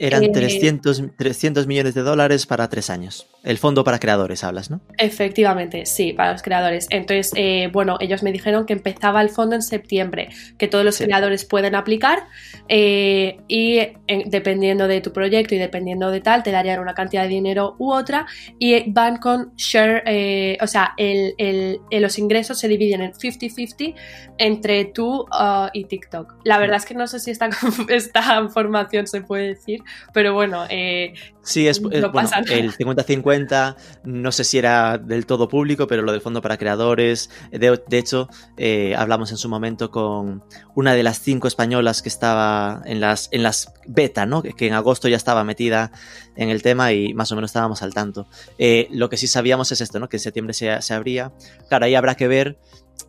[0.00, 3.26] eran 300, eh, 300 millones de dólares para tres años.
[3.44, 4.80] El fondo para creadores, hablas, ¿no?
[4.98, 6.86] Efectivamente, sí, para los creadores.
[6.90, 10.98] Entonces, eh, bueno, ellos me dijeron que empezaba el fondo en septiembre, que todos los
[10.98, 12.24] creadores pueden aplicar
[12.68, 13.80] eh, y
[14.26, 17.92] dependiendo de tu proyecto y dependiendo de tal, te darían una cantidad de dinero u
[17.92, 18.26] otra
[18.58, 23.94] y van con share, o sea, los ingresos se dividen en 50-50
[24.38, 26.36] entre tú uh, y TikTok.
[26.44, 27.50] La verdad es que no sé si esta,
[27.88, 34.58] esta información se puede decir, pero bueno, eh, sí, es, el 50-50, no sé si
[34.58, 39.36] era del todo público, pero lo del fondo para creadores, de, hecho, eh, hablamos en
[39.36, 40.42] su momento con
[40.74, 44.42] una de las cinco españolas que estaba en las, en las beta, ¿no?
[44.42, 45.92] Que, en agosto ya estaba metida
[46.36, 48.26] en el tema y más o menos estábamos al tanto.
[48.58, 50.08] Eh, lo que sí sabíamos es esto, ¿no?
[50.08, 51.32] Que en septiembre se, se abría.
[51.68, 52.58] Claro, ahí habrá que ver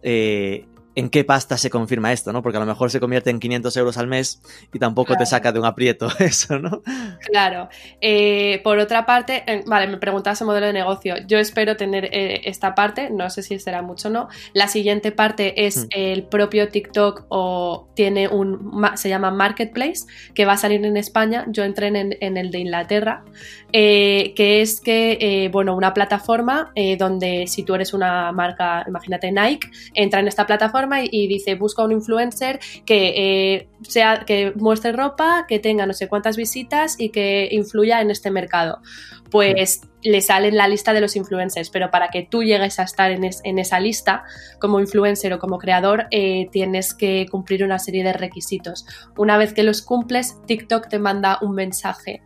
[0.03, 0.65] eh,
[0.95, 2.41] en qué pasta se confirma esto, ¿no?
[2.41, 4.41] Porque a lo mejor se convierte en 500 euros al mes
[4.73, 6.81] y tampoco te saca de un aprieto eso, ¿no?
[7.29, 7.69] Claro.
[8.01, 11.15] Eh, por otra parte, vale, me preguntas el modelo de negocio.
[11.27, 14.27] Yo espero tener eh, esta parte, no sé si será mucho o no.
[14.53, 15.87] La siguiente parte es hmm.
[15.91, 21.45] el propio TikTok o tiene un, se llama Marketplace, que va a salir en España.
[21.47, 23.23] Yo entré en, el de Inglaterra,
[23.71, 29.69] eh, que es que, bueno, una plataforma donde si tú eres una marca, imagínate Nike,
[29.93, 33.13] entra en esta plataforma y, dice busca un influencer que
[33.55, 38.11] eh, sea que muestre ropa, que tenga no sé cuántas visitas y que influya en
[38.11, 38.79] este mercado.
[39.29, 43.11] Pues le sale la lista de los influencers, pero para que tú llegues a estar
[43.11, 43.23] en,
[43.59, 44.23] esa lista
[44.59, 48.85] como influencer o como creador, eh, tienes que cumplir una serie de requisitos.
[49.17, 52.21] Una vez que los cumples, TikTok te manda un mensaje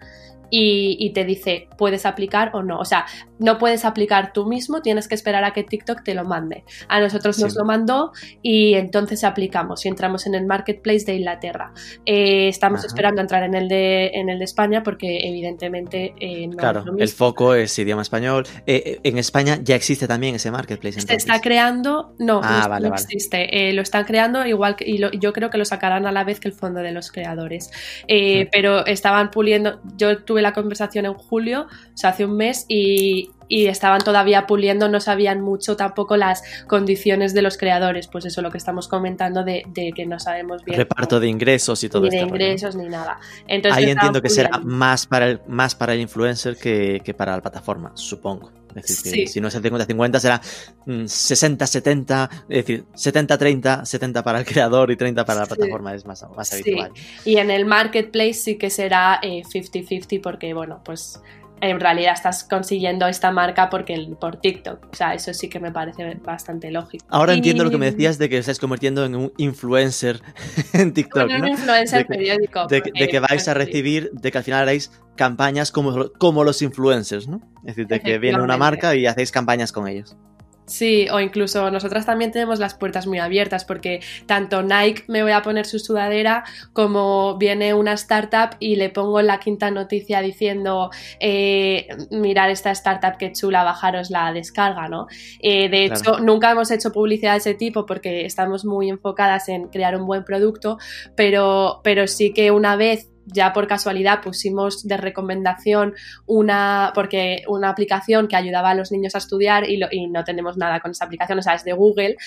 [0.50, 2.80] y, te dice, puedes aplicar o no.
[2.80, 3.06] O sea,
[3.40, 6.64] no puedes aplicar tú mismo, tienes que esperar a que TikTok te lo mande.
[6.88, 11.74] A nosotros nos lo mandó y entonces aplicamos y entramos en el marketplace de Inglaterra.
[12.06, 16.58] Eh, estamos esperando entrar en el de, en el de España porque evidentemente eh, no
[16.58, 18.46] claro, el foco es idioma español.
[18.66, 21.02] Eh, en España ya existe también ese marketplace.
[21.02, 23.74] Se está creando, no, ah, no, existe.
[23.74, 26.48] lo están creando igual que, y yo creo que lo sacarán a la vez que
[26.48, 27.72] el fondo de los creadores.
[28.08, 33.25] Pero estaban puliendo, yo tuve la conversación en julio, o sea, hace un mes, y,
[33.50, 38.52] estaban todavía puliendo, no sabían mucho tampoco las condiciones de los creadores, pues eso lo
[38.52, 39.64] que estamos comentando de,
[39.96, 40.78] que no sabemos bien.
[40.78, 43.20] Reparto de ingresos y todo Ni de ingresos ni nada.
[43.48, 47.42] Entonces, Ahí entiendo que será más para el, más para el influencer que, para la
[47.42, 48.52] plataforma, supongo.
[48.76, 50.42] Es decir, que si no es el 50-50 será
[50.86, 56.06] 60-70, mm, es decir, 70-30, 70 para el creador y 30 para la plataforma, es
[56.06, 56.92] más, más habitual.
[57.24, 61.22] Y en el marketplace sí que será 50-50 eh, porque, bueno, pues
[61.62, 64.88] en realidad estás consiguiendo esta marca porque por TikTok.
[64.92, 67.06] O sea, eso sí que me parece bastante lógico.
[67.10, 70.22] Ahora entiendo lo que me decías de que estés convirtiendo en un influencer
[70.74, 71.30] en TikTok.
[71.30, 72.68] un influencer periódico.
[72.68, 77.28] De, que vais a recibir, de que al final haréis campañas como, como los influencers,
[77.28, 77.42] ¿no?
[77.60, 80.18] Es decir, de que viene una marca y hacéis campañas con ellos.
[80.66, 85.32] Sí, o incluso nosotras también tenemos las puertas muy abiertas porque tanto Nike me voy
[85.32, 90.90] a poner su sudadera como viene una startup y le pongo la quinta noticia diciendo
[91.20, 95.08] eh, mirar esta startup que chula, bajaros la descarga, ¿no?
[95.40, 99.68] Eh, de hecho, nunca hemos hecho publicidad de ese tipo porque estamos muy enfocadas en
[99.68, 100.80] crear un buen producto,
[101.16, 105.94] pero, pero sí que una vez ya por casualidad pusimos de recomendación
[106.26, 110.80] una, porque una aplicación que ayudaba a los niños a estudiar y, no tenemos nada
[110.80, 112.18] con esa aplicación, o sea, es de Google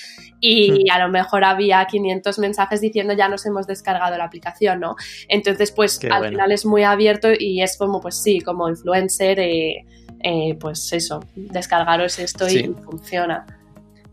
[0.41, 0.91] y hmm.
[0.91, 4.97] a lo mejor había 500 mensajes diciendo ya nos hemos descargado la aplicación, ¿no?
[5.29, 9.85] Entonces, pues al final es muy abierto y es como, pues sí, como influencer, eh,
[10.21, 13.58] eh, pues eso, descargaros esto y funciona.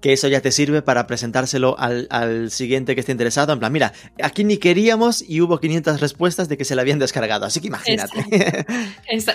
[0.06, 3.54] Que eso ya te sirve para presentárselo al, siguiente que esté interesado.
[3.54, 3.92] En plan, mira,
[4.22, 7.70] aquí ni queríamos y hubo 500 respuestas de que se la habían descargado, así que
[7.70, 8.24] imagínate.
[9.08, 9.26] el,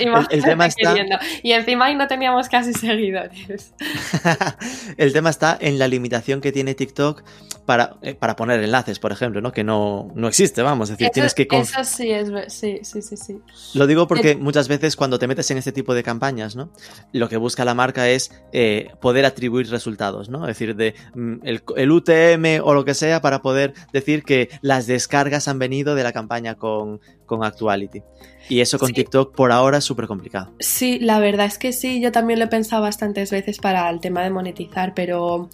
[0.44, 0.94] tema está...
[1.42, 3.74] Y encima ahí no teníamos casi seguidores.
[4.96, 7.24] el tema está en la limitación que tiene TikTok
[7.66, 9.50] para, eh, para poner enlaces, por ejemplo, ¿no?
[9.50, 11.48] Que no, no existe, vamos, es decir, tienes que...
[11.50, 13.40] Eso sí, es, sí, sí, sí, sí.
[13.74, 16.70] Lo digo porque muchas veces cuando te metes en este tipo de campañas, ¿no?
[17.12, 20.46] Lo que busca la marca es eh, poder atribuir resultados, ¿no?
[20.46, 21.46] Es decir, de mm,
[21.76, 26.02] el, UTM o lo que sea para poder decir que las descargas han venido de
[26.02, 28.02] la campaña con, con Actuality.
[28.48, 30.52] Y eso con TikTok por ahora es súper complicado.
[30.58, 34.00] Sí, la verdad es que sí, yo también lo he pensado bastantes veces para el
[34.00, 35.48] tema de monetizar, pero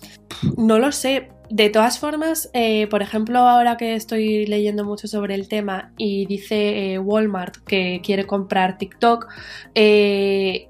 [0.57, 1.29] no lo sé.
[1.51, 6.27] De todas formas, eh, por ejemplo, ahora que estoy leyendo mucho sobre el tema y
[6.27, 9.29] dice eh, Walmart que quiere comprar TikTok,
[9.75, 10.69] eh,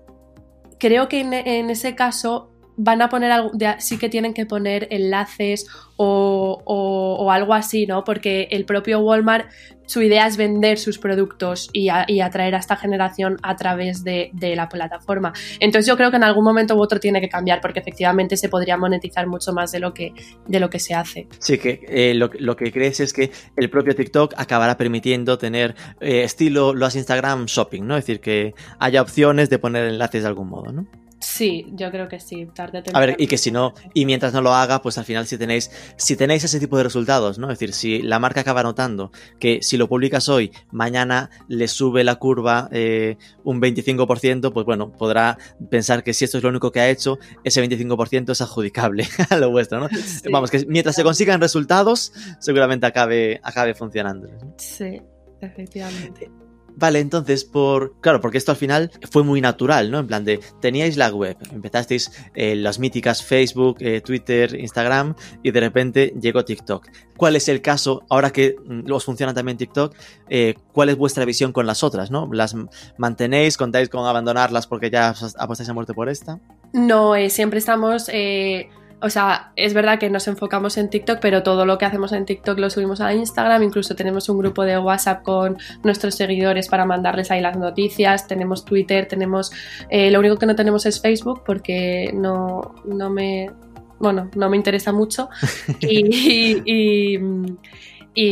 [0.78, 5.66] creo que en, ese caso van a poner algo, sí que tienen que poner enlaces
[5.96, 8.04] o, algo así, ¿no?
[8.04, 9.50] Porque el propio Walmart,
[9.86, 14.68] su idea es vender sus productos y, atraer a esta generación a través de, la
[14.68, 15.32] plataforma.
[15.60, 18.48] Entonces yo creo que en algún momento u otro tiene que cambiar porque efectivamente se
[18.48, 20.12] podría monetizar mucho más de lo que,
[20.46, 21.26] de lo que se hace.
[21.38, 26.22] Sí, que eh, lo, que crees es que el propio TikTok acabará permitiendo tener eh,
[26.22, 27.96] estilo los Instagram Shopping, ¿no?
[27.96, 30.86] Es decir, que haya opciones de poner enlaces de algún modo, ¿no?
[31.18, 34.42] Sí, yo creo que sí, tarde A ver, y que si no, y mientras no
[34.42, 37.50] lo haga, pues al final si tenéis, si tenéis ese tipo de resultados, ¿no?
[37.50, 42.04] Es decir, si la marca acaba notando que si lo publicas hoy, mañana le sube
[42.04, 45.38] la curva eh, un 25%, pues bueno, podrá
[45.70, 49.36] pensar que si esto es lo único que ha hecho, ese 25% es adjudicable a
[49.36, 49.88] lo vuestro, ¿no?
[50.30, 54.28] Vamos, que mientras se consigan resultados, seguramente acabe, acabe funcionando.
[54.58, 55.00] Sí,
[55.40, 56.30] efectivamente.
[56.76, 57.94] Vale, entonces, por.
[58.00, 59.98] Claro, porque esto al final fue muy natural, ¿no?
[59.98, 60.40] En plan de.
[60.60, 66.44] Teníais la web, empezasteis eh, las míticas Facebook, eh, Twitter, Instagram, y de repente llegó
[66.44, 66.88] TikTok.
[67.16, 69.94] ¿Cuál es el caso, ahora que mm, os funciona también TikTok,
[70.28, 72.28] eh, cuál es vuestra visión con las otras, ¿no?
[72.30, 72.54] ¿Las
[72.98, 73.56] mantenéis?
[73.56, 76.38] ¿Contáis con abandonarlas porque ya apostáis a muerte por esta?
[76.74, 78.10] No, siempre estamos
[79.00, 82.24] o sea, es verdad que nos enfocamos en TikTok, pero todo lo que hacemos en
[82.24, 83.62] TikTok lo subimos a Instagram.
[83.62, 88.26] Incluso tenemos un grupo de WhatsApp con nuestros seguidores para mandarles ahí las noticias.
[88.26, 89.52] Tenemos Twitter, tenemos.
[89.90, 93.50] Eh, lo único que no tenemos es Facebook porque no, no me.
[93.98, 95.28] Bueno, no me interesa mucho.
[95.80, 97.18] y y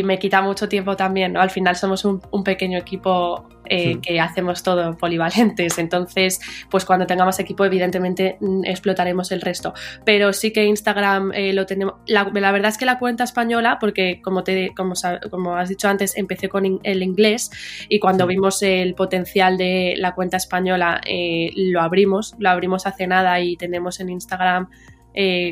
[0.02, 1.42] me quita mucho tiempo también, ¿no?
[1.42, 7.38] Al final somos un, pequeño equipo eh, que hacemos todo polivalentes, entonces pues cuando tengamos
[7.38, 12.68] equipo evidentemente mm, explotaremos el resto, pero sí que Instagram eh, lo tenemos, la, verdad
[12.68, 14.94] es que la cuenta española, porque como, te, como,
[15.30, 17.50] como has dicho antes, empecé con el inglés
[17.88, 23.06] y cuando vimos el potencial de la cuenta española eh, lo abrimos, lo abrimos hace
[23.06, 24.68] nada y tenemos en Instagram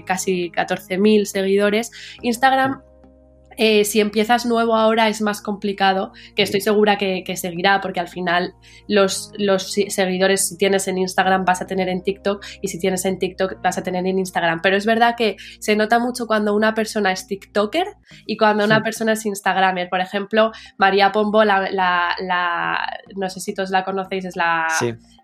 [0.07, 1.93] casi 14.000 seguidores.
[2.23, 2.81] Instagram
[3.57, 8.09] eh, si empiezas nuevo ahora es más complicado, que estoy segura que, seguirá, porque al
[8.09, 8.55] final
[8.89, 13.05] los, los, seguidores si tienes en Instagram vas a tener en TikTok y si tienes
[13.05, 14.61] en TikTok vas a tener en Instagram.
[14.63, 17.87] Pero es verdad que se nota mucho cuando una persona es TikToker
[18.27, 19.89] y cuando una persona es Instagramer.
[19.89, 24.67] Por ejemplo, María Pombo, la, la, no sé si todos la conocéis, es la...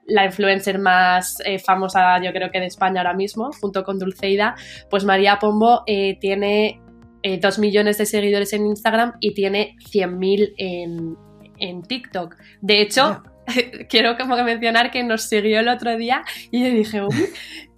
[0.06, 4.54] la influencer más eh, famosa yo creo que de España ahora mismo, junto con Dulceida,
[4.88, 6.80] pues María Pombo eh, tiene
[7.22, 11.16] eh, 2 millones de seguidores en Instagram y tiene 100.000 en,
[11.58, 12.36] en TikTok.
[12.60, 13.22] De hecho,
[13.88, 17.26] quiero como que mencionar que nos siguió el otro día y yo dije, uy,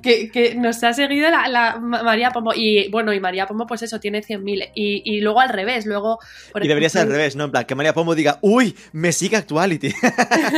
[0.03, 2.53] que, nos ha seguido la, María Pombo.
[2.55, 4.71] Y bueno, y María Pombo, pues eso, tiene 100.000.
[4.75, 6.19] Y, y luego al revés, luego.
[6.61, 7.45] y debería ser al revés, ¿no?
[7.45, 9.93] En plan, que María Pombo diga, uy, me sigue Actuality.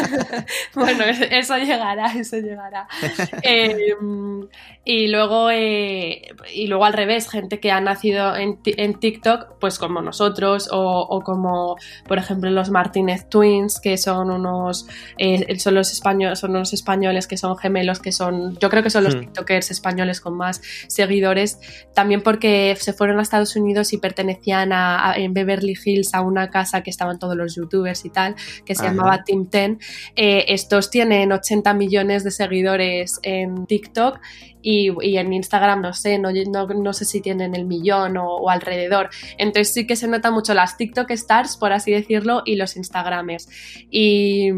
[0.75, 2.89] bueno, eso llegará, eso llegará.
[3.43, 4.47] Em,
[4.85, 6.23] y luego, eh,
[6.55, 11.23] y luego al revés, gente que ha nacido en, en TikTok, pues como nosotros, o,
[11.25, 11.77] como,
[12.07, 14.87] por ejemplo, los Martínez Twins, que son unos,
[15.19, 18.91] eh, son los españoles, son unos españoles que son gemelos, que son, yo creo que
[18.91, 21.59] son los hmm tiktokers españoles con más seguidores,
[21.95, 26.51] también porque se fueron a Estados Unidos y pertenecían a, en Beverly Hills a una
[26.51, 29.79] casa que estaban todos los youtubers y tal, que se llamaba Team Ten.
[30.17, 34.21] Eh, estos tienen 80 millones de seguidores en TikTok
[34.63, 39.11] y, en Instagram no sé, no, no, sé si tienen el millón o, alrededor.
[39.39, 43.49] Entonces sí que se nota mucho las TikTok stars, por así decirlo, y los Instagramers.
[43.91, 44.49] Y,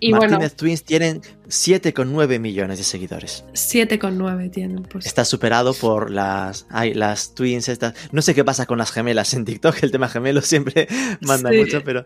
[0.00, 3.44] y Martínez Twins tienen 7,9 millones de seguidores.
[3.52, 5.06] 7,9 tienen, pues.
[5.06, 7.94] Está superado por las, ay, las Twins estas.
[8.12, 10.88] No sé qué pasa con las gemelas en TikTok, el tema gemelo siempre
[11.20, 12.04] manda mucho, pero,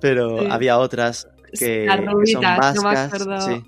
[0.00, 1.28] pero había otras
[1.58, 1.86] que,
[2.32, 3.62] son vascas.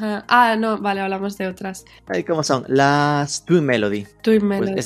[0.00, 1.84] Ah, no, vale, hablamos de otras.
[2.26, 2.64] ¿Cómo son?
[2.68, 4.06] Las Twin Melody.
[4.22, 4.82] Twin pues Melody.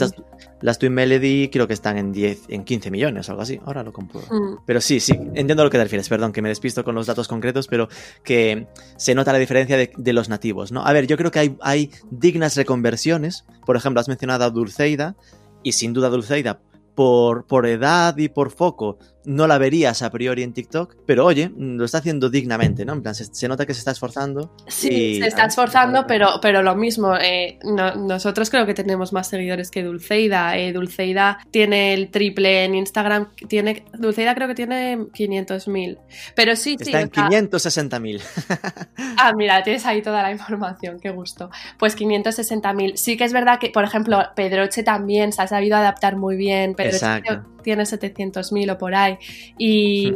[0.60, 3.60] las Twin Melody creo que están en 10, en 15 millones o algo así.
[3.64, 4.26] Ahora lo compruebo.
[4.34, 4.58] Mm.
[4.66, 6.08] Pero sí, sí, entiendo a lo que te refieres.
[6.08, 7.88] Perdón, que me despisto con los datos concretos, pero
[8.24, 10.84] que se nota la diferencia de, los nativos, ¿no?
[10.84, 13.44] A ver, yo creo que hay, hay dignas reconversiones.
[13.64, 15.16] Por ejemplo, has mencionado a Dulceida.
[15.62, 16.60] Y sin duda Dulceida
[16.94, 21.50] por, por edad y por foco no la verías a priori en TikTok, pero oye,
[21.56, 22.94] lo está haciendo dignamente, ¿no?
[22.94, 24.54] En plan, se, nota que se está esforzando.
[24.66, 29.70] Sí, se está esforzando, pero, pero lo mismo, eh, nosotros creo que tenemos más seguidores
[29.70, 30.56] que Dulceida.
[30.56, 35.98] Eh, Dulceida tiene el triple en Instagram, tiene, Dulceida creo que tiene 500.000,
[36.34, 36.90] pero sí, sí.
[36.90, 38.22] Está en 560.000.
[39.18, 41.50] ah, mira, tienes ahí toda la información, qué gusto.
[41.78, 42.96] Pues 560.000.
[42.96, 46.74] Sí que es verdad que, por ejemplo, Pedroche también se ha sabido adaptar muy bien,
[46.74, 49.18] Pedroche tiene 700.000 o por ahí.
[49.58, 50.14] Y,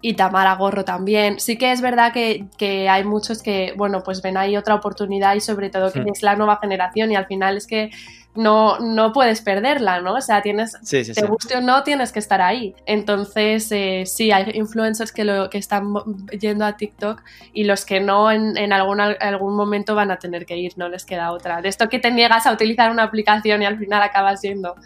[0.00, 1.40] y Tamara Gorro también.
[1.40, 5.40] Sí que es verdad que, hay muchos que, bueno, pues ven ahí otra oportunidad y
[5.40, 7.90] sobre todo que es la nueva generación y al final es que
[8.36, 10.14] no, no puedes perderla, ¿no?
[10.14, 12.74] O sea, tienes, te guste o no, tienes que estar ahí.
[12.84, 15.94] Entonces, eh, sí, hay influencers que, lo, que están
[16.38, 17.22] yendo a TikTok
[17.52, 20.88] y los que no en, en algún, algún momento van a tener que ir, no
[20.88, 21.62] les queda otra.
[21.62, 24.76] De esto que te niegas a utilizar una aplicación y al final acabas yendo.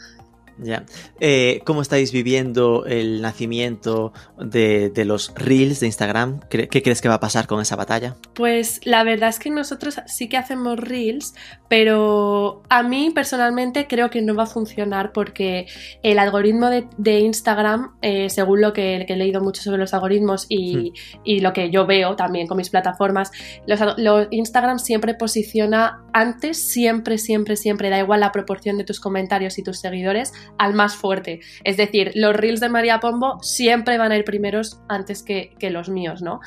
[0.62, 0.84] Ya.
[1.20, 6.40] Eh, ¿Cómo estáis viviendo el nacimiento de, los reels de Instagram?
[6.48, 8.16] ¿Qué, crees que va a pasar con esa batalla?
[8.34, 11.34] Pues la verdad es que nosotros sí que hacemos reels,
[11.68, 15.66] pero a mí personalmente creo que no va a funcionar porque
[16.02, 20.92] el algoritmo de, Instagram, eh, según lo que, he leído mucho sobre los algoritmos hmm.
[21.24, 23.30] y, lo que yo veo también con mis plataformas,
[23.66, 29.58] los, Instagram siempre posiciona antes, siempre, siempre, siempre, da igual la proporción de tus comentarios
[29.58, 31.40] y tus seguidores al más fuerte.
[31.64, 35.88] Es decir, los reels de María Pombo siempre van a ir primeros antes que, los
[35.88, 36.40] míos, ¿no?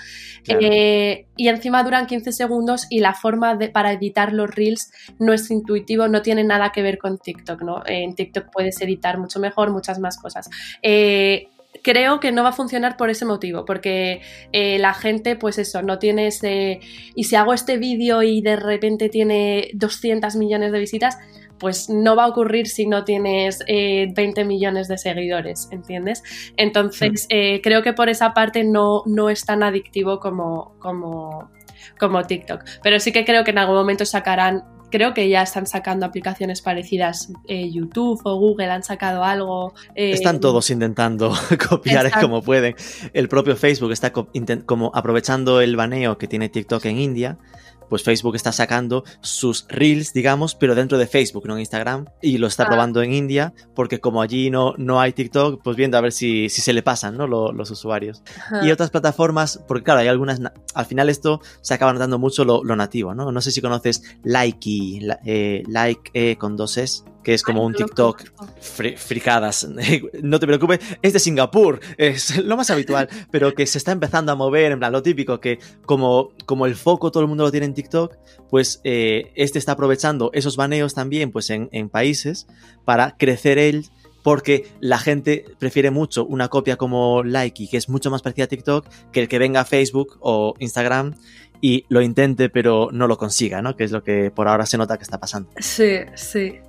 [0.47, 5.34] Eh, y encima duran 15 segundos y la forma de, para editar los reels no
[5.34, 7.84] es intuitivo, no tiene nada que ver con TikTok, ¿no?
[7.86, 10.49] En TikTok puedes editar mucho mejor, muchas más cosas.
[10.82, 11.47] Eh,
[11.84, 15.82] creo que no va a funcionar por ese motivo, porque eh, la gente, pues eso,
[15.82, 16.80] no tiene ese...
[17.16, 21.18] Y si hago este vídeo y de repente tiene 200 millones de visitas,
[21.60, 26.24] pues no va a ocurrir si no tienes 20 eh, millones de seguidores, ¿entiendes?
[26.58, 31.49] Entonces, eh, creo que por esa parte no, no es tan adictivo como, como,
[31.99, 32.64] como TikTok.
[32.82, 36.62] Pero sí que creo que en algún momento sacarán creo que ya están sacando aplicaciones
[36.62, 37.32] parecidas.
[37.47, 39.74] Eh, YouTube o Google han sacado algo.
[39.95, 41.34] están todos intentando
[41.70, 42.76] copiar como pueden.
[43.12, 47.39] El propio Facebook está como aprovechando el baneo que tiene TikTok en India
[47.90, 52.38] pues Facebook está sacando sus reels, digamos, pero dentro de Facebook, no en Instagram, y
[52.38, 52.68] lo está ah.
[52.68, 56.50] probando en India, porque como allí no, no hay TikTok, pues viendo a ver si,
[56.50, 57.28] si se le pasan, ¿no?
[57.28, 58.22] los usuarios.
[58.62, 60.42] Y otras plataformas, porque claro, hay algunas,
[60.74, 63.32] al final esto se acaba notando mucho lo, nativo, ¿no?
[63.32, 67.74] No sé si conoces Likey, eh, Like eh, con dos S que es como un
[67.74, 68.24] TikTok
[68.96, 69.68] fricadas.
[70.22, 74.32] no te preocupes, es de Singapur, es lo más habitual, pero que se está empezando
[74.32, 77.52] a mover, en plan, lo típico, que como, como el foco todo el mundo lo
[77.52, 78.16] tiene en TikTok,
[78.50, 82.48] pues eh, este está aprovechando esos baneos también, pues en, en países,
[82.86, 83.86] para crecer él
[84.24, 88.48] porque la gente prefiere mucho una copia como Likey, que es mucho más parecida a
[88.48, 91.16] TikTok, que el que venga a Facebook o Instagram
[91.62, 93.76] y lo intente pero no lo consiga, ¿no?
[93.76, 95.50] Que es lo que por ahora se nota que está pasando.
[95.60, 96.60] Sí, sí.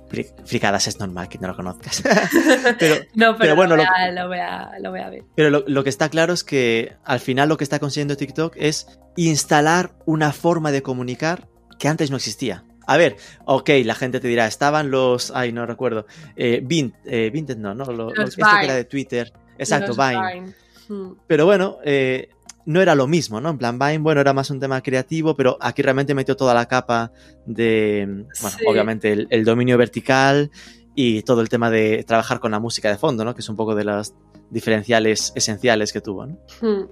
[0.45, 2.01] Fricadas es normal que no lo conozcas.
[2.79, 3.83] pero, no, pero, bueno, lo,
[4.27, 5.23] voy a, ver.
[5.35, 8.87] Pero lo, que está claro es que al final lo que está consiguiendo TikTok es
[9.15, 11.47] instalar una forma de comunicar
[11.79, 12.63] que antes no existía.
[12.87, 16.63] A ver, ok, la gente te dirá, estaban los, ay, no recuerdo, eh,
[17.05, 20.53] eh Vinted, no, no, lo, esto que era de Twitter, exacto, Vine.
[20.87, 21.13] Hmm.
[21.25, 22.29] Pero bueno, eh,
[22.65, 23.49] no era lo mismo, ¿no?
[23.49, 26.65] En plan, Vine, bueno, era más un tema creativo, pero aquí realmente metió toda la
[26.65, 27.11] capa
[27.45, 30.49] de, bueno, obviamente el, dominio vertical
[30.95, 33.35] y todo el tema de trabajar con la música de fondo, ¿no?
[33.35, 34.15] Que es un poco de las
[34.49, 36.37] diferenciales esenciales que tuvo, ¿no?
[36.61, 36.89] Hmm.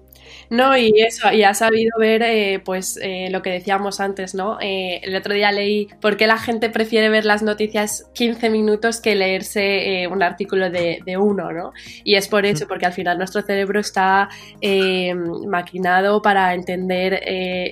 [0.50, 4.58] No, y eso, y ha sabido ver, eh, pues, eh, lo que decíamos antes, ¿no?
[4.62, 9.02] Eh, el otro día leí por qué la gente prefiere ver las noticias 15 minutos
[9.02, 11.74] que leerse un artículo de, uno, ¿no?
[12.04, 14.30] Y es por eso, porque al final nuestro cerebro está
[15.48, 17.22] maquinado para entender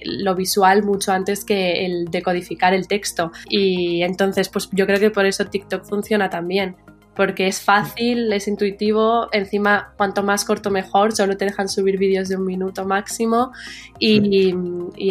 [0.04, 3.32] lo visual mucho antes que el decodificar el texto.
[3.50, 6.76] Y entonces, pues yo creo que por eso TikTok funciona también
[7.16, 12.30] porque es fácil, es intuitivo, encima cuanto más corto mejor, solo te dejan subir vídeos
[12.30, 13.52] de un minuto máximo
[14.00, 14.54] y,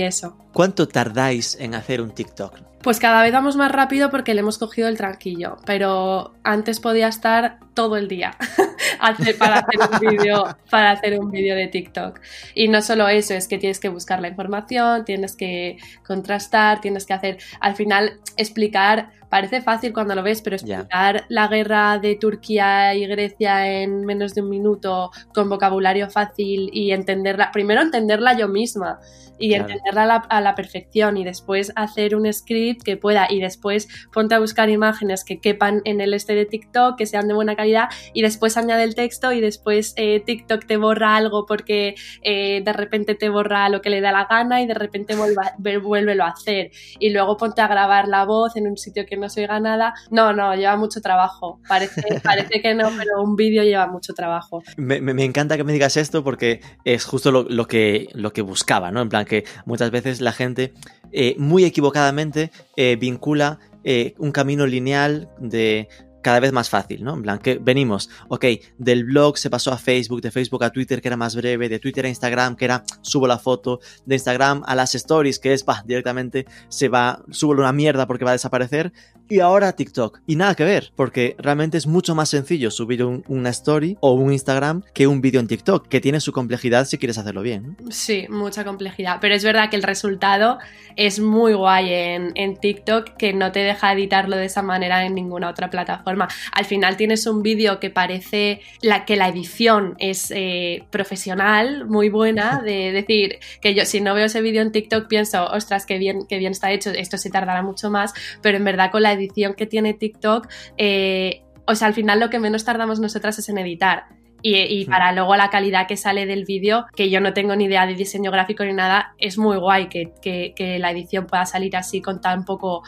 [0.02, 0.36] eso.
[0.52, 2.58] ¿Cuánto tardáis en hacer un TikTok?
[2.82, 7.08] Pues cada vez vamos más rápido porque le hemos cogido el tranquillo, pero antes podía
[7.08, 8.36] estar todo el día
[9.38, 12.20] para hacer un vídeo para hacer un vídeo de TikTok.
[12.54, 15.76] Y no solo eso, es que tienes que buscar la información, tienes que
[16.06, 21.48] contrastar, tienes que hacer, al final explicar parece fácil cuando lo ves, pero explicar la
[21.48, 27.50] guerra de Turquía y Grecia en menos de un minuto con vocabulario fácil y entenderla,
[27.52, 29.00] primero entenderla yo misma
[29.40, 34.34] y entenderla a la, perfección y después hacer un script que pueda y después ponte
[34.34, 37.88] a buscar imágenes que quepan en el este de TikTok, que sean de buena calidad
[38.12, 42.72] y después añade el texto y después eh, TikTok te borra algo porque eh, de
[42.72, 45.14] repente te borra lo que le da la gana y de repente
[45.82, 46.70] vuelve, a hacer.
[46.98, 49.94] Y luego ponte a grabar la voz en un sitio que no se oiga nada.
[50.10, 51.60] No, no, lleva mucho trabajo.
[51.68, 54.62] Parece, parece que no, pero un vídeo lleva mucho trabajo.
[54.76, 58.42] Me, me, encanta que me digas esto porque es justo lo, lo, que, lo que
[58.42, 59.02] buscaba, ¿no?
[59.02, 60.72] En plan, que muchas veces la gente
[61.12, 65.88] eh, muy equivocadamente eh, vincula eh, un camino lineal de
[66.22, 67.14] cada vez más fácil, ¿no?
[67.14, 68.44] En plan, que venimos, ok,
[68.78, 71.78] del blog se pasó a Facebook, de Facebook a Twitter, que era más breve, de
[71.78, 75.64] Twitter a Instagram, que era subo la foto, de Instagram a las stories, que es,
[75.64, 78.92] va, directamente se va, subo una mierda porque va a desaparecer,
[79.28, 80.20] y ahora TikTok.
[80.26, 84.32] Y nada que ver, porque realmente es mucho más sencillo subir una story o un
[84.32, 87.76] Instagram que un vídeo en TikTok, que tiene su complejidad si quieres hacerlo bien.
[87.90, 90.58] Sí, mucha complejidad, pero es verdad que el resultado
[90.96, 91.92] es muy guay
[92.34, 96.09] en TikTok, que no te deja editarlo de esa manera en ninguna otra plataforma
[96.52, 102.08] al final tienes un vídeo que parece la, que la edición es eh, profesional, muy
[102.08, 105.98] buena, de decir que yo si no veo ese vídeo en TikTok pienso, ostras, qué
[105.98, 109.12] bien, qué bien está hecho, esto se tardará mucho más, pero en verdad con la
[109.12, 113.48] edición que tiene TikTok, eh, o sea, al final lo que menos tardamos nosotras es
[113.48, 114.06] en editar.
[114.42, 117.86] Y, para luego la calidad que sale del vídeo, que yo no tengo ni idea
[117.86, 122.00] de diseño gráfico ni nada, es muy guay que, que, la edición pueda salir así
[122.00, 122.82] con tan poco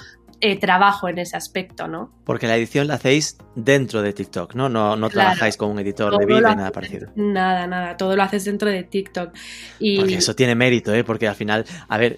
[0.45, 2.11] eh, trabajo en ese aspecto, ¿no?
[2.25, 4.69] Porque la edición la hacéis dentro de TikTok, ¿no?
[4.69, 7.13] No, no trabajáis con un editor de vídeo nada parecido.
[7.15, 9.33] Nada, nada, todo lo haces dentro de TikTok.
[9.79, 9.99] Y...
[9.99, 11.05] Porque eso tiene mérito, ¿eh?
[11.05, 12.17] Porque al final, a ver,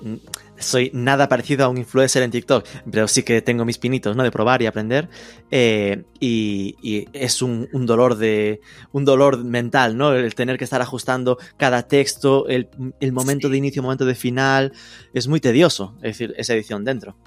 [0.57, 4.23] soy nada parecido a un influencer en TikTok, pero sí que tengo mis pinitos, ¿no?
[4.23, 5.11] De probar y aprender.
[5.51, 8.63] Eh, y, es un, dolor de.
[8.93, 10.15] un dolor mental, ¿no?
[10.15, 12.71] El tener que estar ajustando cada texto, el,
[13.13, 14.73] momento de inicio, momento de final.
[15.13, 17.19] Es muy tedioso, es decir, esa edición dentro.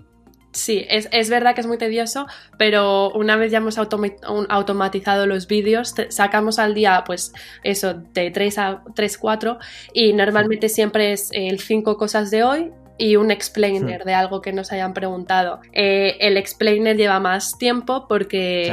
[0.58, 2.26] Sí, es, verdad que es muy tedioso,
[2.58, 7.32] pero una vez ya hemos automatizado los vídeos, sacamos al día, pues
[7.62, 9.60] eso, de 3 a 3, 4,
[9.94, 14.06] y normalmente siempre es el 5 cosas de hoy, y un explainer hmm.
[14.06, 15.60] de algo que nos hayan preguntado.
[15.72, 18.68] Eh, el explainer lleva más tiempo porque,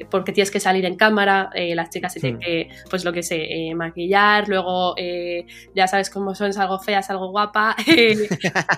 [0.00, 2.42] eh, porque tienes que salir en cámara, eh, las chicas se tienen hmm.
[2.42, 4.94] que, pues lo que sé, maquillar, luego
[5.74, 7.76] ya sabes cómo son, es algo fea, es algo guapa.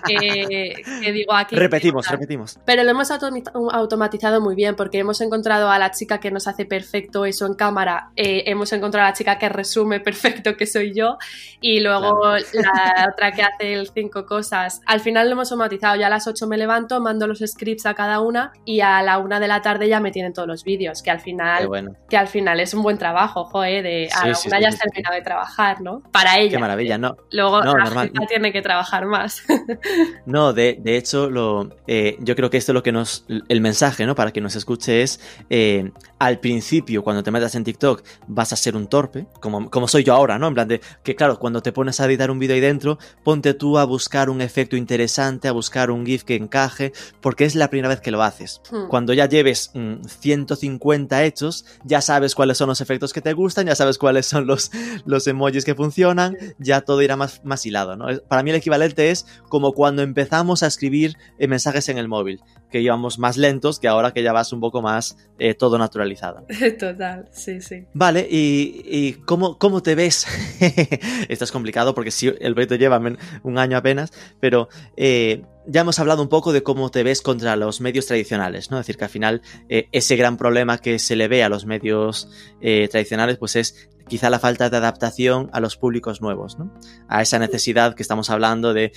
[0.07, 1.57] que digo aquí.
[1.57, 2.59] Repetimos, repetimos.
[2.65, 6.65] Pero lo hemos automatizado muy bien porque hemos encontrado a la chica que nos hace
[6.65, 11.19] perfecto eso en cámara, hemos encontrado a la chica que resume perfecto que soy yo
[11.61, 15.97] y luego la otra que hace el cinco cosas al final lo hemos automatizado.
[15.97, 19.19] Ya a las 8 me levanto, mando los scripts a cada una y a la
[19.19, 21.03] una de la tarde ya me tienen todos los vídeos.
[21.03, 21.69] Que al final,
[22.09, 25.15] que al final es un buen trabajo, joder, de a la una ya has terminado
[25.15, 26.03] de trabajar, ¿no?
[26.11, 26.53] Para ella.
[26.53, 27.19] Qué maravilla, ¿no?
[27.31, 29.43] Luego la tiene que trabajar más.
[30.27, 33.27] no, de, hecho, lo, eh, yo creo que esto es lo que nos.
[33.49, 34.15] El mensaje, ¿no?
[34.15, 35.21] Para que nos escuche es.
[35.51, 39.87] Eh, al principio, cuando te metas en TikTok, vas a ser un torpe, como, como
[39.87, 40.49] soy yo ahora, ¿no?
[40.49, 43.53] En plan de que, claro, cuando te pones a editar un vídeo ahí dentro, ponte
[43.53, 47.69] tú a buscar un efecto interesante, a buscar un GIF que encaje, porque es la
[47.69, 48.61] primera vez que lo haces.
[48.71, 48.89] Hmm.
[48.89, 49.73] Cuando ya lleves
[50.21, 54.27] 150 mm, hechos, ya sabes cuáles son los efectos que te gustan, ya sabes cuáles
[54.27, 54.71] son los,
[55.05, 57.97] los emojis que funcionan, ya todo irá más, más hilado.
[57.97, 58.07] ¿no?
[58.29, 62.41] Para mí el equivalente es como cuando empezamos a escribir eh, mensajes en el móvil,
[62.71, 66.45] que íbamos más lentos que ahora que ya vas un poco más eh, todo naturalizado.
[66.79, 67.87] Total, sí, sí.
[67.95, 70.27] Vale, ¿y, cómo, cómo, te ves?
[71.29, 73.01] Esto es complicado porque si el proyecto lleva
[73.43, 77.55] un año apenas, pero eh, ya hemos hablado un poco de cómo te ves contra
[77.55, 78.79] los medios tradicionales, ¿no?
[78.79, 81.67] Es decir, que al final eh, ese gran problema que se le ve a los
[81.67, 82.29] medios
[82.61, 86.73] eh, tradicionales, pues es quizá la falta de adaptación a los públicos nuevos, ¿no?
[87.09, 88.93] A esa necesidad que estamos hablando de,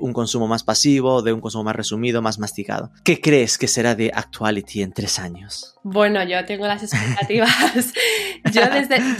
[0.00, 2.90] un consumo más pasivo, de un consumo más resumido, más masticado.
[3.04, 5.74] ¿Qué crees que será de Actuality en tres años?
[5.82, 7.50] Bueno, yo tengo las expectativas.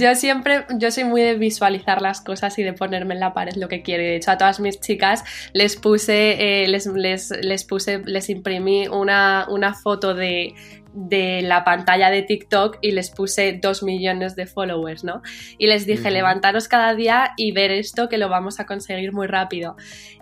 [0.00, 3.54] yo, siempre, yo soy muy de visualizar las cosas y de ponerme en la pared
[3.54, 4.02] lo que quiero.
[4.02, 5.22] De hecho, a todas mis chicas
[5.52, 10.54] les puse, eh, les, les, les, puse, les imprimí una, una foto de
[10.96, 15.20] de la pantalla de TikTok y les puse dos millones de followers, ¿no?
[15.58, 19.26] Y les dije, levantaros cada día y ver esto que lo vamos a conseguir muy
[19.26, 19.76] rápido.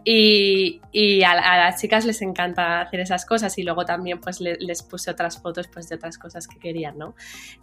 [0.05, 0.81] Y,
[1.23, 5.41] a, las chicas les encanta hacer esas cosas y luego también pues les puse otras
[5.41, 7.15] fotos pues de otras cosas que querían, ¿no?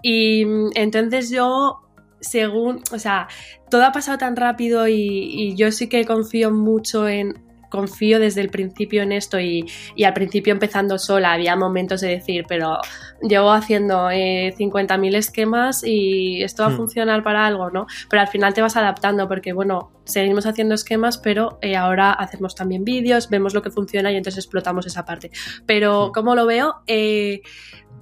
[0.01, 0.45] Y
[0.75, 1.81] entonces yo
[2.21, 3.27] según, o sea,
[3.69, 8.49] todo ha pasado tan rápido y, yo sí que confío mucho en, confío desde el
[8.49, 9.65] principio en esto y,
[10.05, 12.77] al principio empezando sola había momentos de decir, pero
[13.21, 16.77] llevo haciendo eh, 50.000 esquemas y esto va a hmm.
[16.77, 17.87] funcionar para algo, ¿no?
[18.09, 22.53] Pero al final te vas adaptando porque, bueno, seguimos haciendo esquemas, pero eh, ahora hacemos
[22.53, 25.31] también vídeos, vemos lo que funciona y entonces explotamos esa parte.
[25.65, 26.11] Pero, hmm.
[26.11, 26.75] ¿cómo lo veo?
[26.87, 27.41] Eh,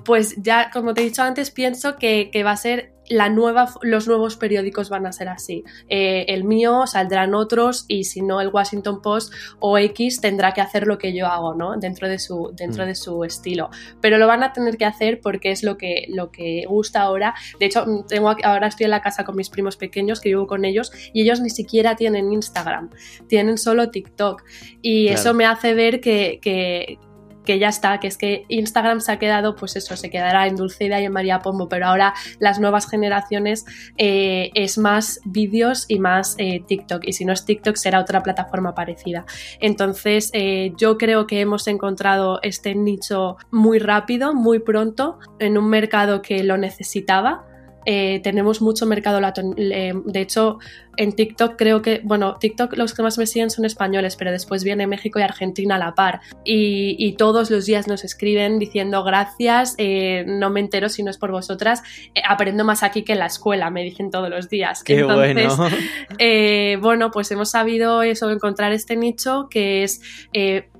[0.03, 4.07] pues ya, como te he dicho antes, pienso que, va a ser la nueva, los
[4.07, 5.63] nuevos periódicos van a ser así.
[5.89, 10.61] Eh, el mío saldrán otros y si no el Washington Post o X tendrá que
[10.61, 11.75] hacer lo que yo hago, ¿no?
[11.77, 12.87] Dentro de su, dentro mm.
[12.87, 13.69] de su estilo.
[13.99, 17.33] Pero lo van a tener que hacer porque es lo que, lo que gusta ahora.
[17.59, 20.63] De hecho, tengo, ahora estoy en la casa con mis primos pequeños que vivo con
[20.63, 22.91] ellos y ellos ni siquiera tienen Instagram,
[23.27, 24.43] tienen solo TikTok.
[24.81, 26.99] Y eso me hace ver que, que
[27.45, 30.55] que ya está, que es que Instagram se ha quedado, pues eso, se quedará en
[30.55, 33.65] Dulceida y en María Pombo, pero ahora las nuevas generaciones
[33.97, 38.21] eh, es más vídeos y más eh, TikTok, y si no es TikTok será otra
[38.23, 39.25] plataforma parecida.
[39.59, 45.69] Entonces, eh, yo creo que hemos encontrado este nicho muy rápido, muy pronto, en un
[45.69, 47.48] mercado que lo necesitaba
[47.91, 49.55] eh, tenemos mucho mercado latino.
[49.57, 50.59] de hecho,
[50.95, 54.63] en TikTok creo que, bueno, TikTok los que más me siguen son españoles, pero después
[54.63, 56.21] viene México y Argentina a la par.
[56.45, 61.17] Y, todos los días nos escriben diciendo gracias, eh, no me entero si no es
[61.17, 61.81] por vosotras,
[62.13, 64.83] eh, aprendo más aquí que en la escuela, me dicen todos los días.
[64.83, 66.81] Qué Entonces, bueno.
[66.81, 69.99] bueno, pues hemos sabido eso, encontrar este nicho que es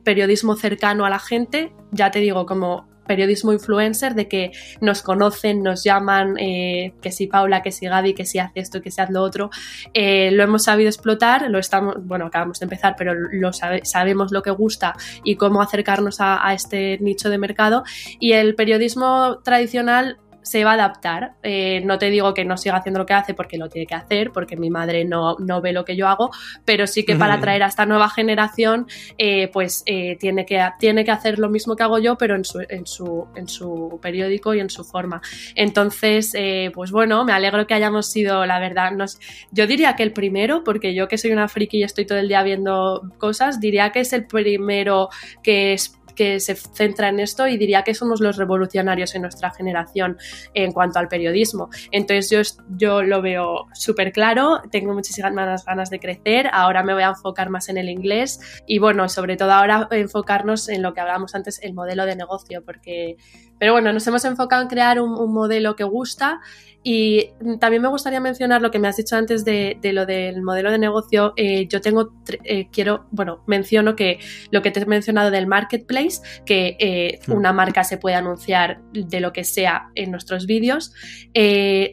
[0.03, 4.51] periodismo cercano a la gente, ya te digo, como periodismo influencer, de que
[4.81, 8.83] nos conocen, nos llaman, eh, que si Paula, que si Gaby, que si hace esto,
[8.83, 9.49] que si hace lo otro.
[9.95, 14.43] Eh, lo hemos sabido explotar, lo estamos, bueno, acabamos de empezar, pero lo sabemos lo
[14.43, 14.93] que gusta
[15.23, 17.83] y cómo acercarnos a este nicho de mercado.
[18.19, 21.33] Y el periodismo tradicional se va a adaptar.
[21.43, 23.93] Eh, no te digo que no siga haciendo lo que hace porque lo tiene que
[23.93, 26.31] hacer, porque mi madre no, no ve lo que yo hago,
[26.65, 28.87] pero sí que para atraer a esta nueva generación,
[29.19, 32.45] eh, pues eh, tiene, que, tiene que hacer lo mismo que hago yo, pero en
[32.45, 35.21] su, en su, en su periódico y en su forma.
[35.53, 36.33] Entonces,
[36.73, 39.19] pues bueno, me alegro que hayamos sido, la verdad, nos,
[39.51, 42.27] yo diría que el primero, porque yo que soy una friki y estoy todo el
[42.27, 45.09] día viendo cosas, diría que es el primero
[45.43, 49.51] que es que se centra en esto y diría que somos los revolucionarios en nuestra
[49.51, 50.17] generación
[50.53, 51.69] en cuanto al periodismo.
[51.91, 52.41] Entonces yo,
[52.75, 55.33] yo lo veo súper claro, tengo muchísimas
[55.65, 59.37] ganas de crecer, ahora me voy a enfocar más en el inglés y bueno, sobre
[59.37, 63.15] todo ahora enfocarnos en lo que hablábamos antes, el modelo de negocio, porque,
[63.59, 66.39] pero bueno, nos hemos enfocado en crear un modelo que gusta
[66.81, 70.71] y también me gustaría mencionar lo que me has dicho antes de, lo del modelo
[70.71, 71.33] de negocio.
[71.35, 72.13] Eh, yo tengo,
[72.45, 74.19] eh, quiero, bueno, menciono que
[74.51, 77.33] lo que te he mencionado del marketplace, que eh, hmm.
[77.33, 80.93] una marca se puede anunciar de lo que sea en nuestros vídeos.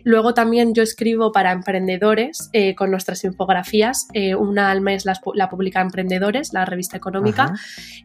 [0.04, 4.06] luego también yo escribo para emprendedores con nuestras infografías.
[4.38, 7.52] una al mes la, publica Emprendedores, la revista económica,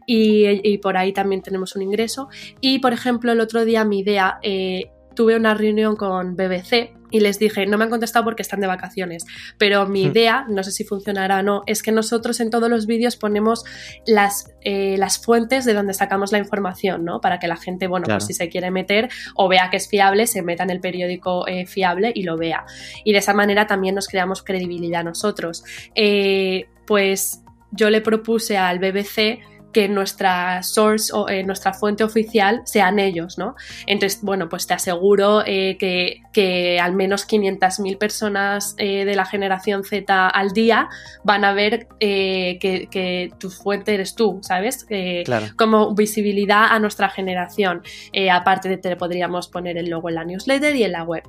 [0.06, 2.28] y, y, por ahí también tenemos un ingreso.
[2.60, 4.38] Y por ejemplo, el otro día mi idea
[5.14, 8.66] tuve una reunión con BBC y les dije, no me han contestado porque están de
[8.66, 9.24] vacaciones,
[9.58, 10.10] pero mi hmm.
[10.10, 13.64] idea, no sé si funcionará o no, es que nosotros en todos los vídeos ponemos
[14.06, 17.20] las, eh, las fuentes de donde sacamos la información, ¿no?
[17.20, 20.26] Para que la gente, bueno, pues si se quiere meter o vea que es fiable,
[20.26, 22.64] se meta en el periódico eh, fiable y lo vea.
[23.04, 25.64] Y de esa manera también nos creamos credibilidad nosotros.
[25.94, 27.42] Eh, pues
[27.72, 29.40] yo le propuse al BBC
[29.72, 33.54] que nuestra source o eh, nuestra fuente oficial sean ellos, ¿no?
[33.86, 39.84] Entonces, bueno, pues te aseguro eh, que, al menos 500.000 personas eh, de la generación
[39.84, 40.88] Z al día
[41.24, 44.86] van a ver que, tu fuente eres tú, ¿sabes?
[45.24, 45.46] Claro.
[45.56, 47.82] Como visibilidad a nuestra generación.
[48.30, 51.22] aparte de te podríamos poner el logo en la newsletter y en la web.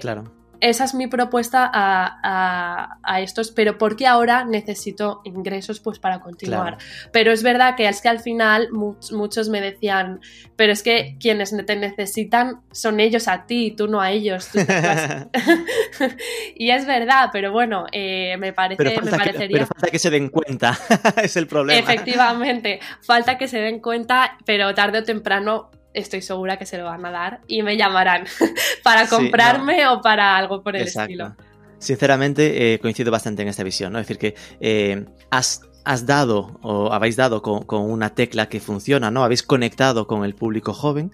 [0.00, 6.78] claro esa es mi propuesta a, estos, pero porque ahora necesito ingresos pues para continuar.
[7.12, 10.20] Pero es verdad que es que al final muchos me decían,
[10.56, 14.48] pero es que quienes te necesitan son ellos a ti, tú no a ellos.
[16.54, 19.48] y es verdad, pero bueno, eh, me parece, pero parecería...
[19.48, 20.78] Que, pero falta que se den cuenta,
[21.22, 21.80] es el problema.
[21.80, 26.84] Efectivamente, falta que se den cuenta, pero tarde o temprano estoy segura que se lo
[26.84, 28.24] van a dar y me llamarán
[28.82, 31.34] para comprarme o para algo por el estilo.
[31.78, 33.98] Sinceramente, eh, coincido bastante en esta visión, ¿no?
[33.98, 35.62] Es decir, que eh, has,
[36.04, 39.24] dado o habéis dado con, una tecla que funciona, ¿no?
[39.24, 41.10] Habéis conectado con el público joven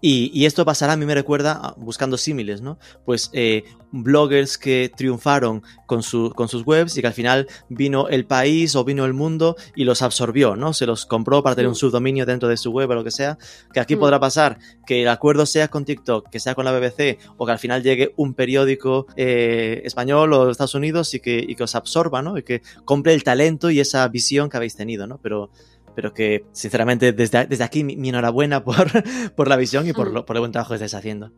[0.00, 2.78] Y, esto pasará, a mí me recuerda, buscando símiles, ¿no?
[3.04, 8.08] Pues eh, bloggers que triunfaron con, su, con sus webs y que al final vino
[8.08, 10.74] el país o vino el mundo y los absorbió, ¿no?
[10.74, 11.76] Se los compró para tener un mm.
[11.76, 13.38] subdominio dentro de su web o lo que sea.
[13.72, 14.00] Que aquí mm.
[14.00, 17.52] podrá pasar que el acuerdo sea con TikTok, que sea con la BBC o que
[17.52, 21.64] al final llegue un periódico eh, español o de Estados Unidos y que, y que
[21.64, 22.36] os absorba, ¿no?
[22.36, 25.18] Y que compre el talento y esa visión que habéis tenido, ¿no?
[25.22, 25.50] Pero
[25.96, 28.88] pero que sinceramente desde, desde aquí mi, enhorabuena por,
[29.34, 30.24] por, la visión y por, mm.
[30.24, 31.32] por, el buen trabajo que estáis haciendo.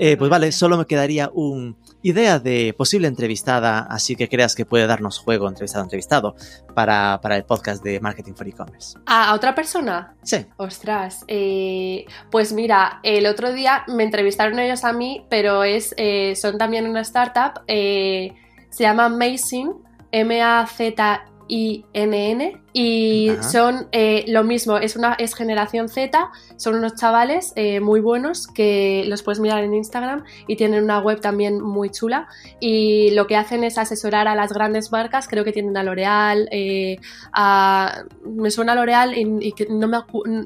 [0.00, 4.64] Eh, pues vale, solo me quedaría una idea de posible entrevistada, así que creas que
[4.64, 6.36] puede darnos juego entrevistado entrevistado
[6.74, 8.98] para, para el podcast de Marketing for E-Commerce.
[9.04, 10.16] ¿A otra persona?
[10.22, 10.46] Sí.
[10.56, 16.34] Ostras, eh, pues mira, el otro día me entrevistaron ellos a mí, pero es, eh,
[16.34, 18.32] son también una startup, se
[18.78, 19.72] llama Amazing,
[20.12, 27.52] M-A-Z INN y son eh, lo mismo, es una es generación Z, son unos chavales
[27.54, 31.90] eh, muy buenos que los puedes mirar en Instagram y tienen una web también muy
[31.90, 32.26] chula.
[32.58, 36.48] Y lo que hacen es asesorar a las grandes marcas, creo que tienen a L'Oreal,
[36.50, 36.98] eh,
[38.26, 39.98] me suena a L'Oreal y, no, me,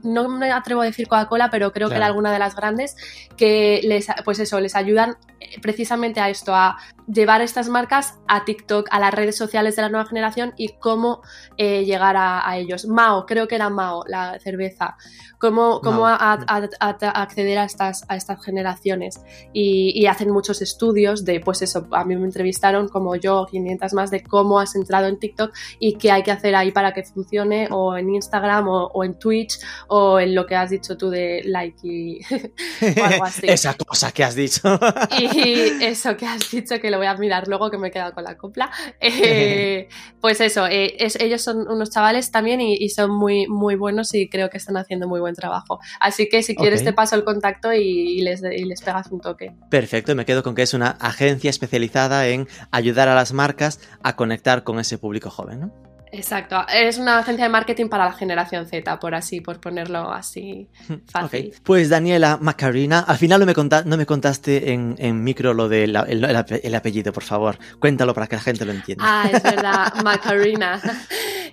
[0.02, 2.94] no, me, atrevo a decir Coca-Cola, pero creo que era alguna de las grandes
[3.38, 5.16] que les, pues eso, les ayudan
[5.62, 6.76] precisamente a esto, a
[7.10, 11.22] llevar estas marcas a TikTok, a las redes sociales de la nueva generación y cómo
[11.56, 12.17] llegar a,
[12.54, 12.86] ellos.
[12.86, 14.96] Mao, creo que era Mao, la cerveza.
[15.38, 19.20] Cómo, cómo acceder a estas, a estas generaciones.
[19.52, 24.10] Y, hacen muchos estudios de, pues eso, a mí me entrevistaron como yo, 500 más,
[24.10, 27.68] de cómo has entrado en TikTok y qué hay que hacer ahí para que funcione,
[27.70, 29.58] o en Instagram, o, en Twitch,
[29.88, 32.20] o en lo que has dicho tú de like y
[33.00, 33.46] o algo así.
[33.48, 34.80] Esa cosa que has dicho.
[35.18, 38.12] y eso que has dicho, que lo voy a mirar luego que me he quedado
[38.12, 38.70] con la copla.
[39.00, 39.88] Eh,
[40.20, 44.50] pues eso, eh, ellos son unos chavales también y, son muy, muy buenos y creo
[44.50, 45.78] que están haciendo muy buen trabajo.
[46.00, 49.54] Así que si quieres te paso el contacto y, les, y les pegas un toque.
[49.70, 54.16] Perfecto, me quedo con que es una agencia especializada en ayudar a las marcas a
[54.16, 55.87] conectar con ese público joven, ¿no?
[56.12, 60.68] Exacto, es una agencia de marketing para la generación Z, por así, por ponerlo así
[61.10, 61.52] fácil.
[61.62, 63.54] Pues Daniela Macarina, al final no me,
[63.84, 67.58] no me contaste en, micro lo del el, apellido, por favor.
[67.78, 69.04] Cuéntalo para que la gente lo entienda.
[69.06, 70.80] Ah, es verdad, Macarina.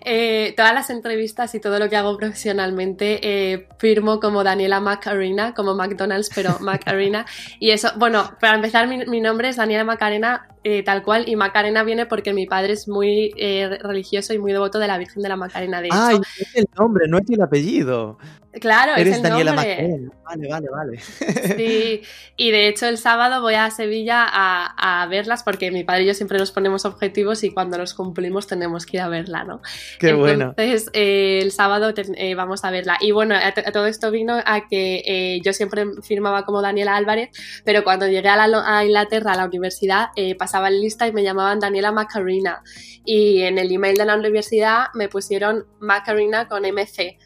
[0.08, 5.56] Eh, todas las entrevistas y todo lo que hago profesionalmente eh, firmo como Daniela Macarena,
[5.56, 7.26] como McDonald's, pero Macarena.
[7.60, 11.36] y eso, bueno, para empezar, mi, mi nombre es Daniela Macarena eh, tal cual, y
[11.36, 15.22] Macarena viene porque mi padre es muy eh, religioso y muy devoto de la Virgen
[15.24, 15.82] de la Macarena.
[15.82, 18.18] De hecho, es el nombre, no es el apellido.
[18.60, 20.10] Claro, Eres es Daniela nombre.
[20.24, 21.00] Vale, vale, vale.
[21.00, 22.02] Sí,
[22.38, 26.14] y de hecho el sábado voy a Sevilla a, verlas porque mi padre y yo
[26.14, 29.62] siempre nos ponemos objetivos y cuando los cumplimos tenemos que ir a verla, ¿no?
[30.00, 30.54] Qué bueno.
[30.58, 31.94] Entonces eh, el sábado
[32.36, 32.98] vamos a verla.
[33.00, 33.36] Y bueno,
[33.72, 37.30] todo esto vino a que yo siempre firmaba como Daniela Álvarez,
[37.64, 41.12] pero cuando llegué a, la, a Inglaterra, a la universidad, pasaba estaba en lista y
[41.12, 42.64] me llamaban Daniela Macarena.
[43.04, 47.18] Y en el email de la universidad me pusieron Macarena con MC.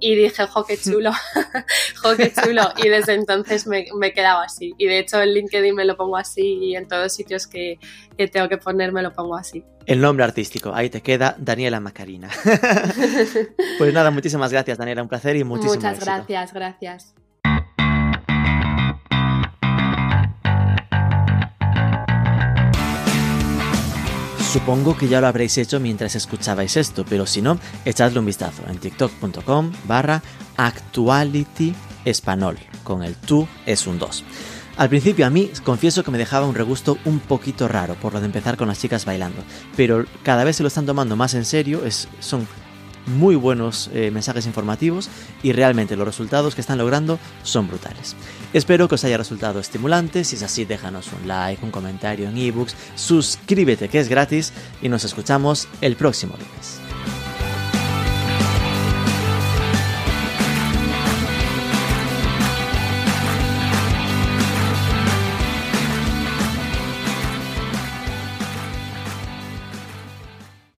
[0.00, 1.12] Y dije, jo, qué chulo,
[2.02, 2.62] jo, qué chulo.
[2.76, 4.74] Y desde entonces me, me, he quedado así.
[4.78, 7.78] Y de hecho en LinkedIn me lo pongo así y en todos sitios que,
[8.16, 9.64] que tengo que poner me lo pongo así.
[9.86, 12.28] El nombre artístico, ahí te queda Daniela Macarena.
[13.78, 17.14] pues nada, muchísimas gracias Daniela, un placer y muchísimas Muchas gracias, gracias.
[24.52, 28.62] Supongo que ya lo habréis hecho mientras escuchabais esto, pero si no, echadle un vistazo
[28.66, 30.22] en tiktok.com barra
[30.56, 31.74] actuality
[32.82, 34.24] con el tú es un 2.
[34.78, 38.20] Al principio a mí confieso que me dejaba un regusto un poquito raro por lo
[38.20, 39.42] de empezar con las chicas bailando,
[39.76, 41.82] pero cada vez se lo están tomando más en serio,
[42.20, 42.48] son
[43.04, 45.10] muy buenos eh, mensajes informativos
[45.42, 48.16] y realmente los resultados que están logrando son brutales.
[48.54, 52.38] Espero que os haya resultado estimulante, si es así déjanos un like, un comentario en
[52.38, 56.87] ebooks, suscríbete que es gratis y nos escuchamos el próximo lunes.